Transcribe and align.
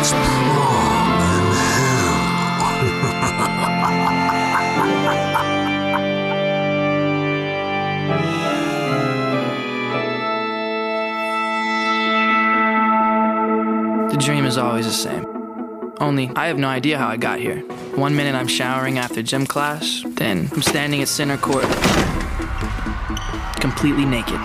The 14.10 14.16
dream 14.16 14.46
is 14.46 14.56
always 14.56 14.86
the 14.86 14.92
same. 14.92 15.26
Only, 16.00 16.30
I 16.34 16.46
have 16.46 16.56
no 16.56 16.68
idea 16.68 16.96
how 16.96 17.08
I 17.08 17.18
got 17.18 17.38
here. 17.38 17.58
One 17.94 18.16
minute 18.16 18.34
I'm 18.34 18.48
showering 18.48 18.96
after 18.96 19.22
gym 19.22 19.46
class, 19.46 20.02
then 20.06 20.48
I'm 20.52 20.62
standing 20.62 21.02
at 21.02 21.08
center 21.08 21.36
court, 21.36 21.64
completely 23.60 24.06
naked. 24.06 24.40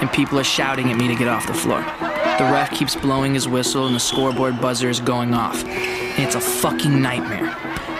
And 0.00 0.10
people 0.10 0.38
are 0.38 0.44
shouting 0.44 0.90
at 0.90 0.96
me 0.96 1.06
to 1.08 1.14
get 1.14 1.28
off 1.28 1.46
the 1.46 1.52
floor. 1.52 1.84
The 2.38 2.44
ref 2.44 2.70
keeps 2.70 2.96
blowing 2.96 3.34
his 3.34 3.46
whistle 3.46 3.86
and 3.86 3.94
the 3.94 4.00
scoreboard 4.00 4.58
buzzer 4.58 4.88
is 4.88 5.00
going 5.00 5.34
off. 5.34 5.62
And 5.64 6.24
it's 6.24 6.34
a 6.34 6.40
fucking 6.40 7.02
nightmare. 7.02 7.54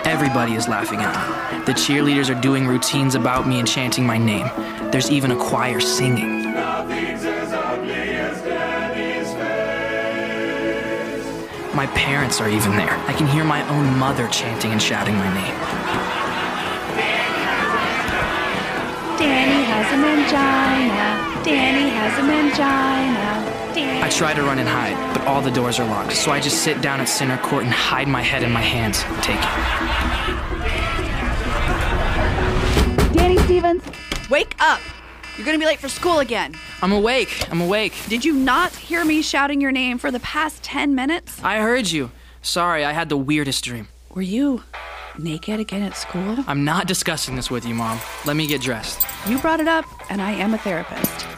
Everybody 0.05 0.55
is 0.55 0.69
laughing 0.69 1.00
at 1.00 1.12
me. 1.58 1.64
The 1.66 1.72
cheerleaders 1.72 2.34
are 2.34 2.41
doing 2.41 2.66
routines 2.66 3.14
about 3.14 3.47
me 3.47 3.58
and 3.58 3.69
chanting 3.69 4.06
my 4.06 4.16
name. 4.16 4.50
There's 4.91 5.10
even 5.10 5.33
a 5.33 5.36
choir 5.36 5.80
singing. 5.80 6.42
My 11.75 11.86
parents 11.94 12.41
are 12.41 12.48
even 12.48 12.72
there. 12.72 12.97
I 13.06 13.12
can 13.12 13.27
hear 13.27 13.44
my 13.44 13.66
own 13.69 13.98
mother 13.98 14.28
chanting 14.28 14.72
and 14.72 14.80
shouting 14.80 15.14
my 15.14 15.34
name. 15.34 15.58
Danny 19.19 19.62
has 19.64 19.86
a 19.92 19.97
mangina. 19.97 21.44
Danny 21.44 21.91
has 21.91 22.19
a 22.19 22.22
mangina. 22.22 23.52
Danny. 23.75 24.03
I 24.03 24.09
try 24.09 24.34
to 24.34 24.42
run 24.42 24.59
and 24.59 24.69
hide, 24.69 24.97
but 25.15 25.27
all 25.27 25.41
the 25.42 25.51
doors 25.51 25.78
are 25.78 25.87
locked, 25.87 26.12
so 26.12 26.31
I 26.31 26.41
just 26.41 26.62
sit 26.62 26.81
down 26.81 27.01
at 27.01 27.09
center 27.09 27.39
court 27.39 27.65
and 27.65 27.73
hide 27.73 28.09
my 28.09 28.23
head 28.23 28.42
in 28.42 28.53
my 28.53 28.61
hands. 28.61 29.03
Take 29.25 29.39
it. 29.39 29.53
Danny 33.15 33.39
Stevens. 33.39 33.83
Wake 34.31 34.55
up! 34.61 34.81
You're 35.37 35.47
gonna 35.47 35.59
be 35.59 35.67
late 35.67 35.78
for 35.78 35.89
school 35.89 36.19
again. 36.19 36.55
I'm 36.83 36.93
awake. 36.93 37.50
I'm 37.50 37.61
awake. 37.61 37.95
Did 38.09 38.25
you 38.25 38.34
not 38.34 38.75
hear 38.75 39.05
me 39.05 39.23
shouting 39.23 39.61
your 39.61 39.73
name 39.73 39.98
for 39.98 40.11
the 40.11 40.20
past 40.20 40.62
10 40.62 40.95
minutes? 40.95 41.43
I 41.43 41.59
heard 41.59 41.91
you. 41.91 42.11
Sorry, 42.43 42.84
I 42.84 42.93
had 42.93 43.09
the 43.09 43.17
weirdest 43.17 43.65
dream. 43.65 43.89
Were 44.15 44.23
you 44.23 44.62
naked 45.19 45.61
again 45.61 45.83
at 45.83 45.97
school? 45.97 46.45
I'm 46.47 46.65
not 46.65 46.87
discussing 46.87 47.37
this 47.37 47.50
with 47.50 47.65
you, 47.65 47.75
Mom. 47.75 47.98
Let 48.27 48.37
me 48.37 48.47
get 48.47 48.61
dressed. 48.61 49.06
You 49.27 49.39
brought 49.39 49.61
it 49.61 49.69
up, 49.69 49.84
and 50.11 50.20
I 50.20 50.33
am 50.33 50.55
a 50.55 50.59
therapist. 50.59 51.31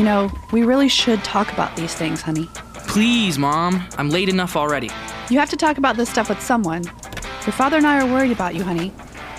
You 0.00 0.06
know, 0.06 0.32
we 0.50 0.62
really 0.62 0.88
should 0.88 1.22
talk 1.24 1.52
about 1.52 1.76
these 1.76 1.94
things, 1.94 2.22
honey. 2.22 2.48
Please, 2.88 3.38
Mom. 3.38 3.86
I'm 3.98 4.08
late 4.08 4.30
enough 4.30 4.56
already. 4.56 4.88
You 5.28 5.38
have 5.38 5.50
to 5.50 5.58
talk 5.58 5.76
about 5.76 5.98
this 5.98 6.08
stuff 6.08 6.30
with 6.30 6.40
someone. 6.40 6.84
Your 6.84 7.52
father 7.52 7.76
and 7.76 7.86
I 7.86 8.00
are 8.00 8.10
worried 8.10 8.32
about 8.32 8.54
you, 8.54 8.62
honey. 8.64 8.94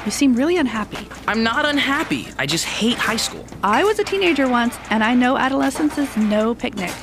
You 0.05 0.11
seem 0.11 0.35
really 0.35 0.57
unhappy. 0.57 1.07
I'm 1.27 1.41
not 1.41 1.65
unhappy. 1.65 2.27
I 2.37 2.45
just 2.45 2.65
hate 2.65 2.95
high 2.95 3.15
school. 3.15 3.43
I 3.63 3.83
was 3.83 3.97
a 3.97 4.03
teenager 4.03 4.47
once, 4.47 4.77
and 4.91 5.03
I 5.03 5.15
know 5.15 5.35
adolescence 5.35 5.97
is 5.97 6.15
no 6.15 6.53
picnic. 6.53 6.93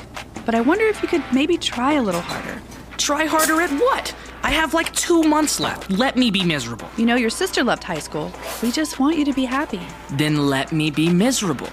But 0.45 0.55
I 0.55 0.61
wonder 0.61 0.85
if 0.85 1.01
you 1.01 1.09
could 1.09 1.25
maybe 1.33 1.57
try 1.57 1.95
a 1.95 2.01
little 2.01 2.21
harder. 2.21 2.61
Try 2.97 3.25
harder 3.25 3.59
at 3.59 3.71
what? 3.71 4.15
I 4.41 4.51
have 4.51 4.73
like 4.73 4.95
two 4.95 5.23
months 5.23 5.59
left. 5.59 5.91
Let 5.91 6.15
me 6.15 6.31
be 6.31 6.45
miserable. 6.45 6.87
You 6.95 7.05
know, 7.05 7.15
your 7.15 7.29
sister 7.29 7.65
left 7.65 7.83
high 7.83 7.99
school. 7.99 8.31
We 8.63 8.71
just 8.71 9.01
want 9.01 9.17
you 9.17 9.25
to 9.25 9.33
be 9.33 9.43
happy. 9.43 9.81
Then 10.11 10.47
let 10.47 10.71
me 10.71 10.91
be 10.91 11.09
miserable. 11.09 11.67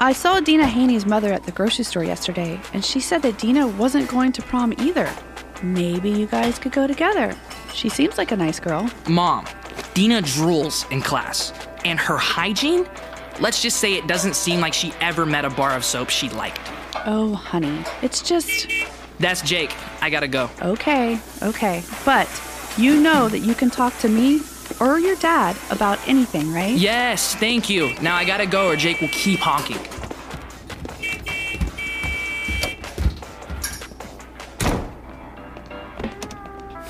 I 0.00 0.12
saw 0.12 0.38
Dina 0.38 0.64
Haney's 0.64 1.06
mother 1.06 1.32
at 1.32 1.42
the 1.42 1.50
grocery 1.50 1.84
store 1.84 2.04
yesterday, 2.04 2.60
and 2.72 2.84
she 2.84 3.00
said 3.00 3.20
that 3.22 3.36
Dina 3.36 3.66
wasn't 3.66 4.08
going 4.08 4.30
to 4.32 4.42
prom 4.42 4.72
either. 4.78 5.12
Maybe 5.60 6.08
you 6.08 6.26
guys 6.26 6.56
could 6.56 6.70
go 6.70 6.86
together. 6.86 7.34
She 7.74 7.88
seems 7.88 8.16
like 8.16 8.30
a 8.30 8.36
nice 8.36 8.60
girl. 8.60 8.88
Mom, 9.08 9.44
Dina 9.94 10.22
drools 10.22 10.88
in 10.92 11.02
class. 11.02 11.52
And 11.84 11.98
her 11.98 12.16
hygiene? 12.16 12.86
Let's 13.40 13.60
just 13.60 13.78
say 13.78 13.94
it 13.94 14.06
doesn't 14.06 14.36
seem 14.36 14.60
like 14.60 14.72
she 14.72 14.92
ever 15.00 15.26
met 15.26 15.44
a 15.44 15.50
bar 15.50 15.74
of 15.74 15.84
soap 15.84 16.10
she 16.10 16.28
liked. 16.28 16.60
Oh, 17.04 17.34
honey, 17.34 17.82
it's 18.00 18.22
just. 18.22 18.68
That's 19.18 19.42
Jake. 19.42 19.74
I 20.00 20.10
gotta 20.10 20.28
go. 20.28 20.48
Okay, 20.62 21.18
okay. 21.42 21.82
But 22.04 22.28
you 22.76 23.00
know 23.00 23.28
that 23.28 23.40
you 23.40 23.56
can 23.56 23.68
talk 23.68 23.98
to 23.98 24.08
me 24.08 24.42
or 24.80 24.98
your 24.98 25.16
dad 25.16 25.56
about 25.70 25.98
anything, 26.08 26.52
right? 26.52 26.76
Yes, 26.76 27.34
thank 27.34 27.68
you. 27.68 27.94
Now 28.00 28.16
I 28.16 28.24
gotta 28.24 28.46
go 28.46 28.68
or 28.68 28.76
Jake 28.76 29.00
will 29.00 29.08
keep 29.08 29.40
honking. 29.40 29.78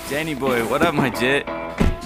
Danny 0.08 0.34
boy, 0.34 0.66
what 0.66 0.80
up, 0.80 0.94
my 0.94 1.10
jit? 1.10 1.46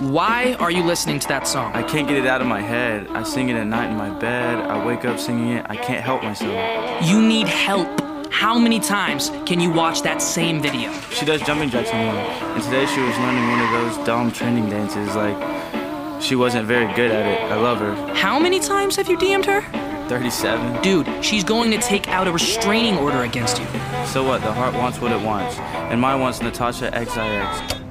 Why 0.00 0.56
are 0.58 0.72
you 0.72 0.82
listening 0.82 1.20
to 1.20 1.28
that 1.28 1.46
song? 1.46 1.72
I 1.74 1.84
can't 1.84 2.08
get 2.08 2.18
it 2.18 2.26
out 2.26 2.40
of 2.40 2.48
my 2.48 2.60
head. 2.60 3.06
I 3.10 3.22
sing 3.22 3.48
it 3.48 3.54
at 3.54 3.68
night 3.68 3.90
in 3.90 3.96
my 3.96 4.10
bed. 4.18 4.58
I 4.58 4.84
wake 4.84 5.04
up 5.04 5.20
singing 5.20 5.52
it. 5.52 5.66
I 5.68 5.76
can't 5.76 6.02
help 6.02 6.24
myself. 6.24 7.08
You 7.08 7.22
need 7.22 7.46
help. 7.46 8.01
How 8.32 8.58
many 8.58 8.80
times 8.80 9.30
can 9.44 9.60
you 9.60 9.70
watch 9.70 10.00
that 10.02 10.22
same 10.22 10.60
video? 10.60 10.90
She 11.10 11.26
does 11.26 11.42
jumping 11.42 11.68
jacks 11.68 11.90
anymore. 11.90 12.24
And 12.24 12.62
today 12.64 12.86
she 12.86 13.00
was 13.00 13.16
learning 13.18 13.46
one 13.46 13.60
of 13.60 13.70
those 13.70 14.06
dumb 14.06 14.32
trending 14.32 14.70
dances. 14.70 15.14
Like, 15.14 16.20
she 16.20 16.34
wasn't 16.34 16.66
very 16.66 16.92
good 16.94 17.10
at 17.10 17.26
it. 17.26 17.52
I 17.52 17.56
love 17.56 17.78
her. 17.78 17.94
How 18.14 18.38
many 18.38 18.58
times 18.58 18.96
have 18.96 19.08
you 19.08 19.18
DM'd 19.18 19.44
her? 19.44 19.60
37. 20.08 20.82
Dude, 20.82 21.24
she's 21.24 21.44
going 21.44 21.70
to 21.72 21.78
take 21.78 22.08
out 22.08 22.26
a 22.26 22.32
restraining 22.32 22.96
order 22.96 23.22
against 23.22 23.58
you. 23.58 23.66
So 24.06 24.24
what? 24.24 24.40
The 24.40 24.52
heart 24.52 24.74
wants 24.74 24.98
what 24.98 25.12
it 25.12 25.20
wants. 25.20 25.58
And 25.58 26.00
mine 26.00 26.18
wants 26.18 26.40
Natasha 26.40 26.90
XIX. 26.90 27.81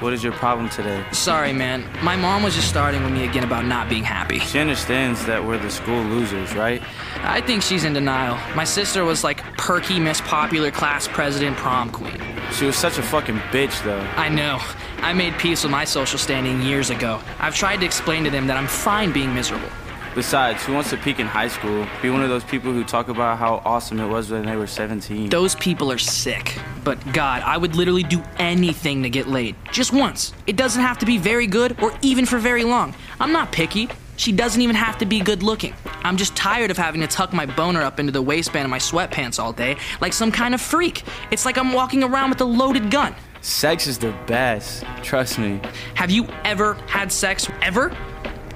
What 0.00 0.12
is 0.12 0.22
your 0.22 0.32
problem 0.34 0.68
today? 0.68 1.04
Sorry, 1.10 1.52
man. 1.52 1.84
My 2.04 2.14
mom 2.14 2.44
was 2.44 2.54
just 2.54 2.68
starting 2.68 3.02
with 3.02 3.12
me 3.12 3.24
again 3.24 3.42
about 3.42 3.64
not 3.64 3.88
being 3.88 4.04
happy. 4.04 4.38
She 4.38 4.60
understands 4.60 5.26
that 5.26 5.44
we're 5.44 5.58
the 5.58 5.70
school 5.70 6.00
losers, 6.04 6.54
right? 6.54 6.80
I 7.16 7.40
think 7.40 7.64
she's 7.64 7.82
in 7.82 7.94
denial. 7.94 8.38
My 8.54 8.62
sister 8.62 9.04
was 9.04 9.24
like 9.24 9.42
perky 9.56 9.98
Miss 9.98 10.20
Popular 10.20 10.70
Class 10.70 11.08
President 11.08 11.56
Prom 11.56 11.90
Queen. 11.90 12.16
She 12.52 12.64
was 12.64 12.76
such 12.76 12.98
a 12.98 13.02
fucking 13.02 13.38
bitch, 13.50 13.82
though. 13.82 13.98
I 14.16 14.28
know. 14.28 14.60
I 14.98 15.12
made 15.14 15.36
peace 15.36 15.64
with 15.64 15.72
my 15.72 15.84
social 15.84 16.18
standing 16.18 16.62
years 16.62 16.90
ago. 16.90 17.20
I've 17.40 17.56
tried 17.56 17.78
to 17.78 17.86
explain 17.86 18.22
to 18.22 18.30
them 18.30 18.46
that 18.46 18.56
I'm 18.56 18.68
fine 18.68 19.12
being 19.12 19.34
miserable. 19.34 19.68
Besides, 20.14 20.64
who 20.64 20.74
wants 20.74 20.90
to 20.90 20.96
peak 20.96 21.20
in 21.20 21.26
high 21.26 21.48
school? 21.48 21.86
Be 22.02 22.10
one 22.10 22.22
of 22.22 22.28
those 22.28 22.44
people 22.44 22.72
who 22.72 22.84
talk 22.84 23.08
about 23.08 23.38
how 23.38 23.62
awesome 23.64 24.00
it 24.00 24.08
was 24.08 24.30
when 24.30 24.46
they 24.46 24.56
were 24.56 24.66
17. 24.66 25.28
Those 25.30 25.54
people 25.54 25.92
are 25.92 25.98
sick. 25.98 26.58
But 26.82 27.12
God, 27.12 27.42
I 27.42 27.56
would 27.56 27.76
literally 27.76 28.02
do 28.02 28.22
anything 28.38 29.02
to 29.02 29.10
get 29.10 29.28
laid. 29.28 29.54
Just 29.70 29.92
once. 29.92 30.32
It 30.46 30.56
doesn't 30.56 30.82
have 30.82 30.98
to 30.98 31.06
be 31.06 31.18
very 31.18 31.46
good 31.46 31.80
or 31.82 31.92
even 32.02 32.26
for 32.26 32.38
very 32.38 32.64
long. 32.64 32.94
I'm 33.20 33.32
not 33.32 33.52
picky. 33.52 33.88
She 34.16 34.32
doesn't 34.32 34.60
even 34.60 34.74
have 34.74 34.98
to 34.98 35.06
be 35.06 35.20
good 35.20 35.44
looking. 35.44 35.74
I'm 36.02 36.16
just 36.16 36.34
tired 36.34 36.72
of 36.72 36.76
having 36.76 37.00
to 37.02 37.06
tuck 37.06 37.32
my 37.32 37.46
boner 37.46 37.82
up 37.82 38.00
into 38.00 38.10
the 38.10 38.22
waistband 38.22 38.64
of 38.64 38.70
my 38.70 38.78
sweatpants 38.78 39.38
all 39.38 39.52
day 39.52 39.76
like 40.00 40.12
some 40.12 40.32
kind 40.32 40.54
of 40.54 40.60
freak. 40.60 41.04
It's 41.30 41.44
like 41.44 41.56
I'm 41.56 41.72
walking 41.72 42.02
around 42.02 42.30
with 42.30 42.40
a 42.40 42.44
loaded 42.44 42.90
gun. 42.90 43.14
Sex 43.40 43.86
is 43.86 43.98
the 43.98 44.12
best. 44.26 44.84
Trust 45.04 45.38
me. 45.38 45.60
Have 45.94 46.10
you 46.10 46.26
ever 46.44 46.74
had 46.88 47.12
sex 47.12 47.48
ever? 47.62 47.96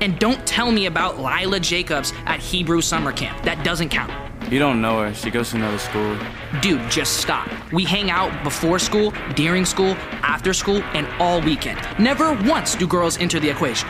And 0.02 0.18
don't 0.18 0.44
tell 0.44 0.72
me 0.72 0.86
about 0.86 1.20
Lila 1.20 1.60
Jacobs 1.60 2.12
at 2.26 2.40
Hebrew 2.40 2.80
summer 2.80 3.12
camp. 3.12 3.40
That 3.44 3.64
doesn't 3.64 3.90
count. 3.90 4.10
You 4.50 4.58
don't 4.58 4.82
know 4.82 5.00
her. 5.00 5.14
She 5.14 5.30
goes 5.30 5.50
to 5.50 5.56
another 5.58 5.78
school. 5.78 6.18
Dude, 6.60 6.90
just 6.90 7.18
stop. 7.18 7.48
We 7.72 7.84
hang 7.84 8.10
out 8.10 8.42
before 8.42 8.80
school, 8.80 9.14
during 9.36 9.64
school, 9.64 9.94
after 10.22 10.52
school, 10.52 10.82
and 10.94 11.06
all 11.20 11.40
weekend. 11.40 11.78
Never 12.00 12.34
once 12.50 12.74
do 12.74 12.88
girls 12.88 13.16
enter 13.18 13.38
the 13.38 13.48
equation. 13.48 13.88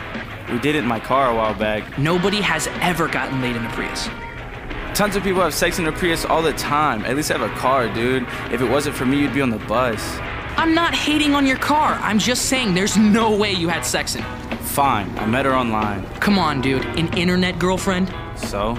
We 0.51 0.59
did 0.59 0.75
it 0.75 0.83
in 0.83 0.85
my 0.85 0.99
car 0.99 1.31
a 1.31 1.35
while 1.35 1.55
back. 1.55 1.97
Nobody 1.97 2.41
has 2.41 2.67
ever 2.79 3.07
gotten 3.07 3.41
laid 3.41 3.55
in 3.55 3.65
a 3.65 3.69
Prius. 3.71 4.07
Tons 4.93 5.15
of 5.15 5.23
people 5.23 5.41
have 5.41 5.55
sex 5.55 5.79
in 5.79 5.83
their 5.83 5.93
Prius 5.93 6.25
all 6.25 6.43
the 6.43 6.53
time. 6.53 7.03
At 7.05 7.15
least 7.15 7.31
I 7.31 7.39
have 7.39 7.51
a 7.51 7.55
car, 7.55 7.91
dude. 7.91 8.27
If 8.51 8.61
it 8.61 8.69
wasn't 8.69 8.95
for 8.95 9.07
me, 9.07 9.19
you'd 9.19 9.33
be 9.33 9.41
on 9.41 9.49
the 9.49 9.57
bus. 9.57 9.99
I'm 10.57 10.75
not 10.75 10.93
hating 10.93 11.33
on 11.33 11.47
your 11.47 11.57
car. 11.57 11.93
I'm 12.03 12.19
just 12.19 12.45
saying 12.45 12.75
there's 12.75 12.97
no 12.97 13.35
way 13.35 13.51
you 13.51 13.67
had 13.67 13.83
sex 13.83 14.13
in 14.13 14.21
it. 14.21 14.42
Fine, 14.73 15.15
I 15.19 15.27
met 15.27 15.45
her 15.45 15.53
online. 15.53 16.03
Come 16.19 16.39
on, 16.39 16.59
dude. 16.59 16.83
An 16.97 17.15
internet 17.15 17.59
girlfriend? 17.59 18.11
So? 18.35 18.75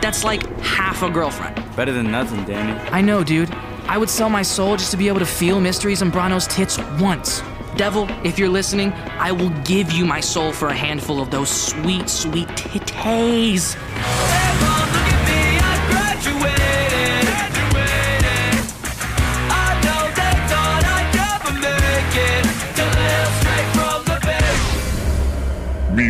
That's 0.00 0.22
like 0.22 0.40
half 0.60 1.02
a 1.02 1.10
girlfriend. 1.10 1.56
Better 1.74 1.90
than 1.90 2.12
nothing, 2.12 2.44
Danny. 2.44 2.78
I 2.90 3.00
know, 3.00 3.24
dude. 3.24 3.52
I 3.88 3.98
would 3.98 4.08
sell 4.08 4.30
my 4.30 4.42
soul 4.42 4.76
just 4.76 4.92
to 4.92 4.96
be 4.96 5.08
able 5.08 5.18
to 5.18 5.26
feel 5.26 5.60
Mystery 5.60 5.94
Zambrano's 5.94 6.46
tits 6.46 6.78
once. 7.00 7.42
Devil, 7.76 8.06
if 8.24 8.38
you're 8.38 8.48
listening, 8.48 8.92
I 9.18 9.32
will 9.32 9.50
give 9.64 9.90
you 9.90 10.04
my 10.04 10.20
soul 10.20 10.52
for 10.52 10.68
a 10.68 10.74
handful 10.74 11.20
of 11.20 11.32
those 11.32 11.50
sweet, 11.50 12.08
sweet 12.08 12.46
titties. 12.50 13.74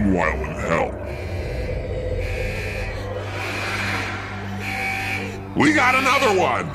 Meanwhile, 0.07 0.41
in 0.41 0.55
hell. 0.55 0.93
We 5.57 5.75
got 5.75 5.97
another 5.97 6.39
one! 6.39 6.71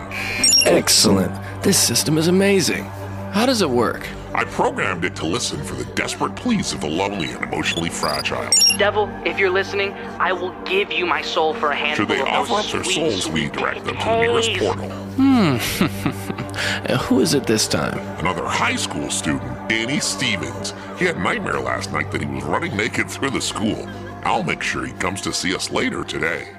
Excellent. 0.65 1.31
This 1.63 1.77
system 1.79 2.17
is 2.17 2.27
amazing. 2.27 2.83
How 3.31 3.45
does 3.45 3.61
it 3.61 3.69
work? 3.69 4.05
I 4.33 4.43
programmed 4.43 5.05
it 5.05 5.15
to 5.17 5.25
listen 5.25 5.63
for 5.63 5.75
the 5.75 5.85
desperate 5.93 6.35
pleas 6.35 6.73
of 6.73 6.81
the 6.81 6.87
lonely 6.89 7.31
and 7.31 7.43
emotionally 7.43 7.89
fragile. 7.89 8.49
Devil, 8.77 9.09
if 9.25 9.39
you're 9.39 9.49
listening, 9.49 9.93
I 10.19 10.33
will 10.33 10.51
give 10.63 10.91
you 10.91 11.05
my 11.05 11.21
soul 11.21 11.53
for 11.53 11.71
a 11.71 11.75
handful 11.75 12.07
Should 12.07 12.15
they 12.15 12.21
of 12.21 12.27
offer 12.27 12.53
up 12.55 12.65
their 12.65 12.83
souls, 12.83 13.29
we 13.29 13.47
direct 13.49 13.85
them 13.85 13.95
to 13.97 14.03
the 14.03 14.21
nearest 14.21 14.49
titties. 14.49 14.59
portal. 14.59 14.89
Hmm. 14.89 16.40
Uh, 16.53 16.97
who 16.97 17.21
is 17.21 17.33
it 17.33 17.45
this 17.45 17.67
time? 17.67 17.97
Another 18.19 18.45
high 18.45 18.75
school 18.75 19.09
student, 19.09 19.69
Danny 19.69 19.99
Stevens. 19.99 20.73
He 20.97 21.05
had 21.05 21.15
a 21.15 21.19
nightmare 21.19 21.59
last 21.59 21.91
night 21.91 22.11
that 22.11 22.21
he 22.21 22.27
was 22.27 22.43
running 22.43 22.75
naked 22.75 23.09
through 23.09 23.31
the 23.31 23.41
school. 23.41 23.87
I'll 24.23 24.43
make 24.43 24.61
sure 24.61 24.85
he 24.85 24.93
comes 24.93 25.21
to 25.21 25.33
see 25.33 25.55
us 25.55 25.71
later 25.71 26.03
today. 26.03 26.55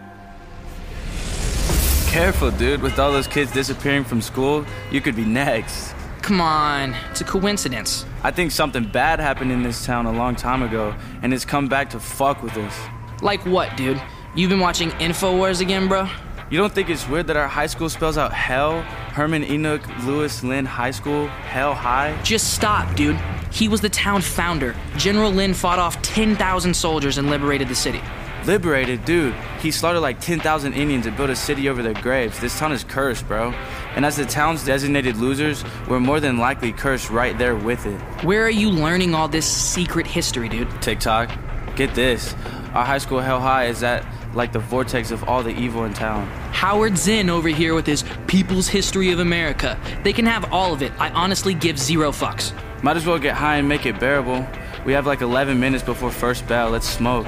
Careful, 2.09 2.51
dude. 2.51 2.83
With 2.83 2.99
all 2.99 3.13
those 3.13 3.27
kids 3.27 3.53
disappearing 3.53 4.05
from 4.05 4.21
school, 4.21 4.67
you 4.91 5.01
could 5.01 5.17
be 5.17 5.25
next. 5.25 5.95
Come 6.21 6.41
on, 6.41 6.95
it's 7.11 7.21
a 7.21 7.25
coincidence. 7.25 8.07
I 8.23 8.31
think 8.31 8.53
something 8.53 8.85
bad 8.85 9.19
happened 9.19 9.51
in 9.51 9.63
this 9.63 9.85
town 9.85 10.07
a 10.07 10.13
long 10.13 10.37
time 10.37 10.63
ago, 10.63 10.95
and 11.23 11.35
it's 11.35 11.45
come 11.45 11.69
back 11.69 11.91
to 11.91 11.99
fuck 12.01 12.43
with 12.43 12.57
us. 12.57 12.75
Like 13.23 13.45
what, 13.47 13.77
dude? 13.77 14.01
You've 14.35 14.51
been 14.51 14.61
watching 14.61 14.91
InfoWars 14.93 15.61
again, 15.61 15.89
bro? 15.89 16.09
You 16.53 16.59
don't 16.59 16.71
think 16.71 16.91
it's 16.91 17.09
weird 17.09 17.29
that 17.29 17.37
our 17.39 17.49
high 17.49 17.65
school 17.65 17.89
spells 17.89 18.19
out 18.19 18.31
hell? 18.31 18.83
Herman 18.83 19.43
Enoch 19.43 19.81
Lewis 20.05 20.45
Lynn 20.45 20.67
High 20.67 20.91
School, 20.91 21.27
Hell 21.27 21.73
High? 21.73 22.21
Just 22.25 22.53
stop, 22.53 22.95
dude. 22.95 23.19
He 23.51 23.69
was 23.69 23.81
the 23.81 23.89
town 23.89 24.21
founder. 24.21 24.77
General 24.99 25.31
Lynn 25.33 25.55
fought 25.55 25.79
off 25.79 26.03
10,000 26.03 26.75
soldiers 26.75 27.17
and 27.17 27.31
liberated 27.31 27.69
the 27.69 27.75
city. 27.75 28.03
Liberated, 28.45 29.03
dude. 29.07 29.35
He 29.63 29.71
slaughtered 29.71 30.03
like 30.03 30.21
10,000 30.21 30.75
Indians 30.75 31.07
and 31.07 31.17
built 31.17 31.31
a 31.31 31.37
city 31.37 31.71
over 31.71 31.83
their 31.83 31.95
graves. 31.95 32.39
This 32.39 32.59
town 32.59 32.73
is 32.73 32.85
cursed, 32.85 33.27
bro. 33.27 33.53
And 33.97 34.05
as 34.05 34.17
the 34.17 34.27
town's 34.27 34.63
designated 34.63 35.17
losers, 35.17 35.65
we're 35.89 36.01
more 36.01 36.21
than 36.21 36.37
likely 36.37 36.73
cursed 36.73 37.09
right 37.09 37.39
there 37.39 37.57
with 37.57 37.87
it. 37.87 37.99
Where 38.27 38.45
are 38.45 38.51
you 38.51 38.69
learning 38.69 39.15
all 39.15 39.27
this 39.27 39.47
secret 39.47 40.07
history, 40.07 40.51
dude? 40.51 40.69
TikTok, 40.83 41.31
get 41.77 41.95
this. 41.95 42.35
Our 42.75 42.85
high 42.85 42.99
school 42.99 43.21
Hell 43.21 43.41
High 43.41 43.69
is 43.69 43.83
at 43.83 44.05
like 44.35 44.53
the 44.53 44.59
vortex 44.59 45.11
of 45.11 45.25
all 45.29 45.43
the 45.43 45.51
evil 45.51 45.85
in 45.85 45.93
town. 45.95 46.27
Howard 46.53 46.97
Zinn 46.97 47.31
over 47.31 47.49
here 47.49 47.75
with 47.75 47.87
his 47.87 48.05
People's 48.27 48.69
History 48.69 49.13
of 49.13 49.19
America. 49.19 49.79
They 50.03 50.13
can 50.13 50.27
have 50.27 50.53
all 50.53 50.73
of 50.73 50.83
it. 50.83 50.93
I 50.99 51.11
honestly 51.11 51.55
give 51.55 51.79
zero 51.79 52.11
fucks. 52.13 52.53
Might 52.83 52.97
as 52.97 53.07
well 53.07 53.19
get 53.19 53.35
high 53.35 53.57
and 53.57 53.69
make 53.69 53.87
it 53.87 54.01
bearable. 54.01 54.47
We 54.85 54.93
have 54.93 55.07
like 55.07 55.21
11 55.21 55.61
minutes 55.61 55.85
before 55.85 56.11
first 56.11 56.47
bell. 56.49 56.71
Let's 56.71 56.89
smoke. 56.89 57.27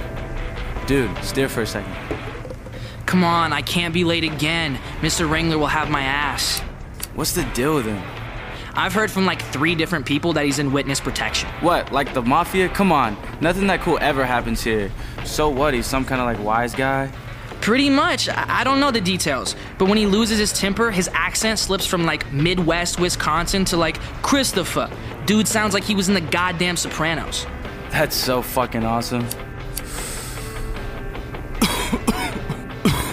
Dude, 0.87 1.17
steer 1.25 1.49
for 1.49 1.63
a 1.63 1.67
second. 1.67 1.95
Come 3.07 3.23
on, 3.23 3.53
I 3.53 3.63
can't 3.63 3.95
be 3.95 4.05
late 4.05 4.25
again. 4.25 4.79
Mr. 5.01 5.29
Wengler 5.29 5.59
will 5.59 5.67
have 5.67 5.91
my 5.91 6.03
ass. 6.03 6.61
What's 7.15 7.33
the 7.33 7.45
deal 7.55 7.77
with 7.77 7.87
him? 7.87 8.03
I've 8.77 8.93
heard 8.93 9.11
from 9.11 9.25
like 9.25 9.41
three 9.41 9.75
different 9.75 10.05
people 10.05 10.33
that 10.33 10.45
he's 10.45 10.59
in 10.59 10.73
witness 10.73 11.01
protection. 11.01 11.49
What, 11.61 11.93
like 11.93 12.13
the 12.13 12.23
mafia? 12.23 12.69
Come 12.69 12.91
on. 12.91 13.17
Nothing 13.41 13.69
that 13.69 13.81
cool 13.81 13.99
ever 14.01 14.25
happens 14.25 14.63
here. 14.63 14.91
So 15.25 15.49
what? 15.49 15.75
He's 15.75 15.87
some 15.87 16.05
kind 16.05 16.21
of 16.21 16.27
like 16.27 16.45
wise 16.45 16.75
guy? 16.75 17.13
Pretty 17.61 17.89
much. 17.89 18.29
I 18.29 18.45
I 18.61 18.65
don't 18.65 18.81
know 18.81 18.91
the 18.91 19.01
details, 19.01 19.55
but 19.79 19.89
when 19.89 19.97
he 19.97 20.07
loses 20.07 20.39
his 20.39 20.53
temper, 20.53 20.91
his 20.91 21.09
accent 21.13 21.59
slips 21.59 21.87
from 21.87 22.05
like 22.05 22.31
Midwest 22.33 22.99
Wisconsin 22.99 23.65
to 23.67 23.77
like 23.77 23.99
Christopher. 24.23 24.91
Dude 25.25 25.47
sounds 25.49 25.73
like 25.73 25.85
he 25.85 25.95
was 25.95 26.09
in 26.09 26.15
the 26.15 26.21
goddamn 26.21 26.77
Sopranos. 26.77 27.47
That's 27.91 28.17
so 28.17 28.43
fucking 28.43 28.85
awesome. 28.85 29.27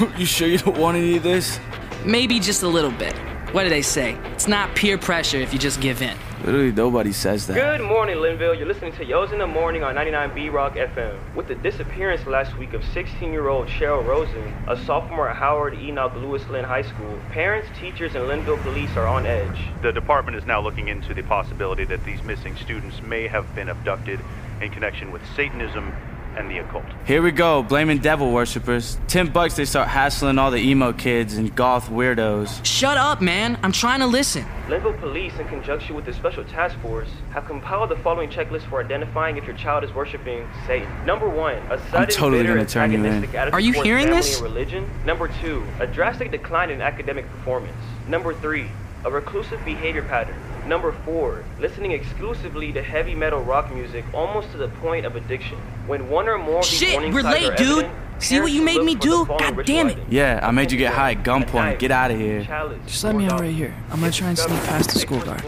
you 0.17 0.25
sure 0.25 0.47
you 0.47 0.57
don't 0.57 0.77
want 0.77 0.97
any 0.97 1.17
of 1.17 1.23
this? 1.23 1.59
Maybe 2.03 2.39
just 2.39 2.63
a 2.63 2.67
little 2.67 2.91
bit. 2.91 3.15
What 3.51 3.63
do 3.63 3.69
they 3.69 3.81
say? 3.81 4.17
It's 4.31 4.47
not 4.47 4.73
peer 4.77 4.97
pressure 4.97 5.35
if 5.35 5.51
you 5.51 5.59
just 5.59 5.81
give 5.81 6.01
in. 6.01 6.17
Literally 6.45 6.71
nobody 6.71 7.11
says 7.11 7.47
that. 7.47 7.55
Good 7.55 7.85
morning, 7.85 8.15
Linville. 8.19 8.55
You're 8.55 8.65
listening 8.65 8.93
to 8.93 9.03
Yo's 9.03 9.33
in 9.33 9.39
the 9.39 9.45
Morning 9.45 9.83
on 9.83 9.93
99 9.93 10.33
B 10.33 10.47
Rock 10.47 10.75
FM. 10.75 11.19
With 11.35 11.49
the 11.49 11.55
disappearance 11.55 12.25
last 12.25 12.57
week 12.57 12.71
of 12.71 12.81
16 12.93 13.33
year 13.33 13.49
old 13.49 13.67
Cheryl 13.67 14.07
Rosen, 14.07 14.53
a 14.69 14.81
sophomore 14.85 15.27
at 15.27 15.35
Howard 15.35 15.73
Enoch 15.73 16.15
Lewis 16.15 16.47
Lynn 16.47 16.63
High 16.63 16.83
School, 16.83 17.19
parents, 17.31 17.67
teachers, 17.77 18.15
and 18.15 18.25
Linville 18.29 18.57
police 18.59 18.95
are 18.95 19.05
on 19.05 19.25
edge. 19.25 19.67
The 19.81 19.91
department 19.91 20.37
is 20.37 20.45
now 20.45 20.61
looking 20.61 20.87
into 20.87 21.13
the 21.13 21.23
possibility 21.23 21.83
that 21.83 22.05
these 22.05 22.23
missing 22.23 22.55
students 22.55 23.01
may 23.01 23.27
have 23.27 23.53
been 23.53 23.67
abducted 23.67 24.21
in 24.61 24.71
connection 24.71 25.11
with 25.11 25.21
Satanism 25.35 25.93
and 26.37 26.49
the 26.49 26.59
occult. 26.59 26.85
Here 27.05 27.21
we 27.21 27.31
go, 27.31 27.63
blaming 27.63 27.99
devil 27.99 28.31
worshippers. 28.31 28.97
Ten 29.07 29.27
bucks 29.31 29.55
they 29.55 29.65
start 29.65 29.87
hassling 29.87 30.37
all 30.37 30.51
the 30.51 30.57
emo 30.59 30.93
kids 30.93 31.35
and 31.35 31.53
goth 31.55 31.89
weirdos. 31.89 32.63
Shut 32.65 32.97
up, 32.97 33.21
man. 33.21 33.59
I'm 33.63 33.71
trying 33.71 33.99
to 33.99 34.07
listen. 34.07 34.45
Linville 34.69 34.93
police, 34.93 35.37
in 35.39 35.47
conjunction 35.47 35.95
with 35.95 36.05
the 36.05 36.13
special 36.13 36.43
task 36.45 36.77
force, 36.79 37.09
have 37.31 37.45
compiled 37.45 37.89
the 37.89 37.97
following 37.97 38.29
checklist 38.29 38.69
for 38.69 38.83
identifying 38.83 39.37
if 39.37 39.45
your 39.45 39.55
child 39.57 39.83
is 39.83 39.93
worshiping 39.93 40.47
Satan. 40.65 40.87
Number 41.05 41.27
one, 41.27 41.57
a 41.69 41.77
sudden, 41.89 42.09
totally 42.09 42.43
bitter, 42.43 42.55
gonna 42.55 42.65
turn 42.65 42.91
you 42.91 43.03
in. 43.03 43.23
attitude 43.23 43.53
Are 43.53 43.59
you 43.59 43.73
towards 43.73 43.85
hearing 43.85 44.05
family 44.07 44.21
this? 44.21 44.35
and 44.35 44.43
religion. 44.43 44.89
Number 45.05 45.27
two, 45.41 45.63
a 45.79 45.87
drastic 45.87 46.31
decline 46.31 46.69
in 46.69 46.81
academic 46.81 47.29
performance. 47.29 47.75
Number 48.07 48.33
three, 48.33 48.69
a 49.03 49.11
reclusive 49.11 49.63
behavior 49.65 50.03
pattern. 50.03 50.35
Number 50.65 50.91
four, 51.05 51.43
listening 51.59 51.91
exclusively 51.91 52.71
to 52.73 52.83
heavy 52.83 53.15
metal 53.15 53.41
rock 53.41 53.73
music 53.73 54.05
almost 54.13 54.51
to 54.51 54.57
the 54.57 54.67
point 54.67 55.05
of 55.05 55.15
addiction. 55.15 55.57
When 55.87 56.09
one 56.09 56.27
or 56.29 56.37
more 56.37 56.59
of 56.59 56.63
these 56.65 56.77
Shit, 56.79 56.93
warning 56.93 57.13
we're 57.13 57.23
late, 57.23 57.49
are 57.51 57.55
dude. 57.55 57.85
evident, 57.85 58.23
See 58.23 58.39
what 58.39 58.51
you 58.51 58.61
made 58.61 58.83
me 58.83 58.93
do? 58.93 59.25
God 59.25 59.65
damn 59.65 59.89
it. 59.89 59.97
Yeah, 60.07 60.39
I 60.43 60.51
made 60.51 60.71
you 60.71 60.77
get 60.77 60.93
high 60.93 61.11
at 61.13 61.23
gunpoint. 61.23 61.79
Get 61.79 61.89
out 61.89 62.11
of 62.11 62.17
here. 62.19 62.41
Just 62.85 63.03
let 63.03 63.15
me 63.15 63.25
out 63.25 63.39
right 63.39 63.51
here. 63.53 63.73
I'm 63.89 63.99
gonna 63.99 64.11
try 64.11 64.27
and 64.29 64.37
sneak 64.37 64.59
past 64.65 64.91
the 64.91 64.99
school 64.99 65.19
guard. 65.21 65.43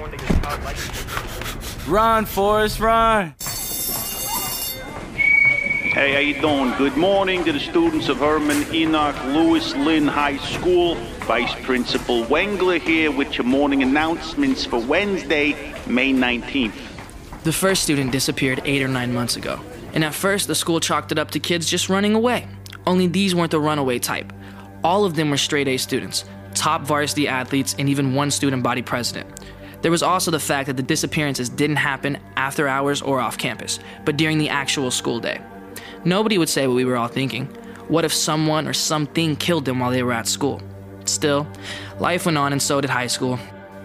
Run, 1.88 2.25
Forrest, 2.25 2.79
run! 2.79 3.36
Hey, 5.93 6.13
how 6.13 6.20
you 6.20 6.41
doing? 6.41 6.74
Good 6.79 6.98
morning 6.98 7.43
to 7.46 7.51
the 7.51 7.60
students 7.60 8.10
of 8.10 8.17
Herman 8.17 8.74
Enoch 8.74 9.15
Lewis 9.25 9.75
Lynn 9.75 10.08
High 10.08 10.38
School. 10.38 10.98
Vice 11.24 11.56
Principal 11.63 12.25
Wengler 12.25 12.82
here 12.82 13.10
with 13.10 13.38
your 13.38 13.46
morning 13.46 13.82
announcements 13.82 14.65
for 14.65 14.77
Wednesday, 14.77 15.74
May 15.88 16.12
19th. 16.12 16.74
The 17.46 17.53
first 17.53 17.84
student 17.84 18.12
disappeared 18.12 18.62
eight 18.65 18.84
or 18.84 18.89
nine 18.89 19.13
months 19.13 19.38
ago. 19.38 19.58
And 19.94 20.03
at 20.03 20.13
first, 20.13 20.48
the 20.48 20.56
school 20.56 20.82
chalked 20.82 21.13
it 21.13 21.18
up 21.18 21.32
to 21.32 21.39
kids 21.39 21.70
just 21.70 21.88
running 21.88 22.13
away. 22.13 22.46
Only 22.86 23.08
these 23.08 23.34
weren't 23.34 23.51
the 23.51 23.62
runaway 23.62 24.00
type. 24.00 24.34
All 24.84 25.06
of 25.06 25.15
them 25.15 25.30
were 25.30 25.38
straight 25.38 25.70
A 25.70 25.77
students, 25.77 26.25
top 26.56 26.82
varsity 26.82 27.30
athletes, 27.30 27.74
and 27.80 27.88
even 27.88 28.15
one 28.15 28.30
student 28.30 28.62
body 28.62 28.82
president. 28.82 29.30
There 29.82 29.92
was 29.92 30.03
also 30.03 30.30
the 30.30 30.42
fact 30.42 30.68
that 30.68 30.75
the 30.75 30.84
disappearances 30.84 31.48
didn't 31.48 31.77
happen 31.77 32.18
after 32.36 32.68
hours 32.68 33.01
or 33.01 33.22
off 33.22 33.38
campus, 33.38 33.80
but 34.03 34.18
during 34.18 34.39
the 34.39 34.50
actual 34.50 34.92
school 34.92 35.22
day. 35.22 35.39
Nobody 36.03 36.38
would 36.38 36.50
say 36.50 36.68
what 36.68 36.75
we 36.75 36.84
were 36.84 36.98
all 36.98 37.08
thinking. 37.08 37.46
What 37.88 38.03
if 38.03 38.13
someone 38.13 38.68
or 38.68 38.74
something 38.74 39.38
killed 39.38 39.63
them 39.63 39.80
while 39.80 39.92
they 39.92 40.03
were 40.03 40.12
at 40.12 40.27
school? 40.27 40.62
Still, 41.05 41.48
life 42.00 42.25
went 42.25 42.38
on 42.38 42.51
and 42.51 42.62
so 42.62 42.81
did 42.81 42.89
high 42.89 43.07
school. 43.07 43.39